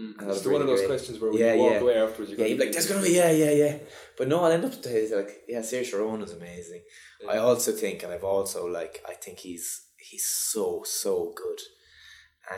[0.00, 0.22] Mm.
[0.22, 1.80] lot It's of one of those great- questions where when Yeah, you walk yeah.
[1.80, 3.78] away afterwards, you're yeah, like, there's gonna be yeah, yeah, yeah.
[4.16, 6.82] But no, I'll end up to like, yeah, Saoirse Ronan is amazing.
[7.28, 9.66] I also think, and I've also like, I think he's
[9.98, 11.60] he's so so good,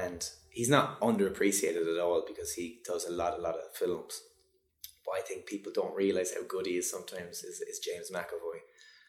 [0.04, 4.22] and he's not underappreciated at all because he does a lot a lot of films.
[5.04, 7.42] But I think people don't realize how good he is sometimes.
[7.42, 8.60] Is is James McAvoy?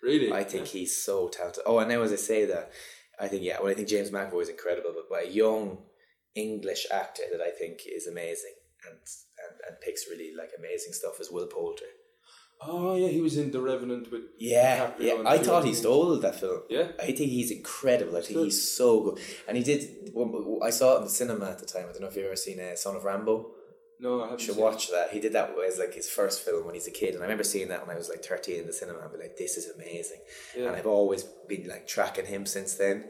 [0.02, 0.34] really.
[0.34, 1.64] I think he's so talented.
[1.66, 2.72] Oh, and now as I say that,
[3.20, 5.78] I think yeah, well, I think James McAvoy is incredible, but by a young
[6.36, 8.56] English actor that I think is amazing
[8.88, 8.98] and
[9.44, 11.86] and, and picks really like amazing stuff is Will Poulter.
[12.66, 15.24] Oh yeah, he was in The Revenant with Yeah, DiCaprio yeah.
[15.30, 16.62] I thought he stole that film.
[16.70, 16.90] Yeah.
[16.98, 18.16] I think he's incredible.
[18.16, 20.12] I think he's so good, and he did.
[20.14, 21.88] well, I saw it in the cinema at the time.
[21.90, 23.46] I don't know if you've ever seen uh, Son of Rambow.
[24.00, 24.42] No, I haven't.
[24.42, 25.12] Should watch that.
[25.12, 27.44] He did that as like his first film when he's a kid, and I remember
[27.44, 29.00] seeing that when I was like thirteen in the cinema.
[29.00, 30.20] I'd be like, "This is amazing,"
[30.58, 30.68] Yeah.
[30.68, 33.10] and I've always been like tracking him since then.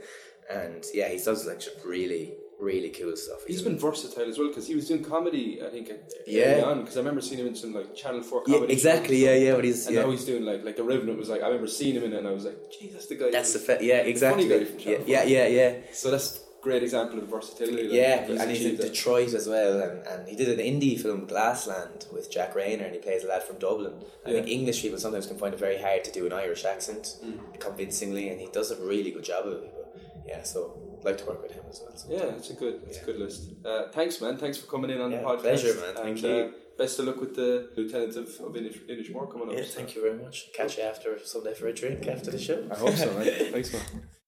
[0.50, 3.40] And yeah, he does like just really, really cool stuff.
[3.48, 5.62] He's been versatile as well because he was doing comedy.
[5.66, 5.92] I think
[6.26, 6.44] Yeah.
[6.54, 8.66] early on because I remember seeing him in some like Channel Four comedy.
[8.68, 9.16] yeah, exactly.
[9.22, 9.56] shows Yeah, yeah.
[9.56, 10.02] But he's And yeah.
[10.04, 12.18] now he's doing like like the Revenant was like I remember seeing him in it
[12.20, 13.32] and I was like, gee, that's the guy.
[13.32, 14.48] That's the fa- yeah, exactly.
[14.48, 15.74] guy from Channel Yeah, yeah, yeah, yeah.
[15.92, 17.88] So that's great example of versatility.
[17.88, 18.84] that Yeah, he's and he's in that.
[18.94, 22.94] Detroit as well, and, and he did an indie film, Glassland, with Jack Reynor, and
[22.94, 23.96] he plays a lad from Dublin.
[24.26, 24.36] I Yeah.
[24.38, 27.60] think English people sometimes can find it very hard to do an Irish accent Mm.
[27.60, 29.74] convincingly, and he does a really good job of it.
[29.76, 29.94] But
[30.26, 31.98] yeah, so I'd like to work with him as well.
[31.98, 32.08] So.
[32.10, 33.52] Yeah, it's a good, it's a good list.
[33.66, 34.38] Uh, thanks, man.
[34.38, 35.42] Thanks for coming in on Yeah, the podcast.
[35.42, 35.96] pleasure, man.
[35.96, 36.30] Thank and, you.
[36.30, 39.56] Uh, best of luck with the Lieutenant of, of Inish, Inishmore coming up.
[39.58, 40.50] Yeah, thank you very much.
[40.54, 42.66] Catch you after Sunday for a drink after the show.
[42.72, 43.52] I hope so, man.
[43.52, 43.82] Thanks, man.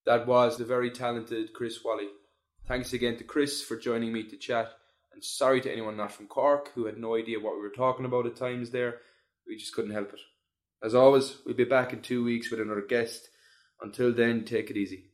[0.04, 2.08] That was the very talented Chris Walley.
[2.68, 4.68] Thanks again to Chris for joining me to chat.
[5.12, 8.04] And sorry to anyone not from Cork who had no idea what we were talking
[8.04, 8.96] about at times there.
[9.48, 10.20] We just couldn't help it.
[10.84, 13.28] As always, we'll be back in two weeks with another guest.
[13.80, 15.10] Until then, take it easy.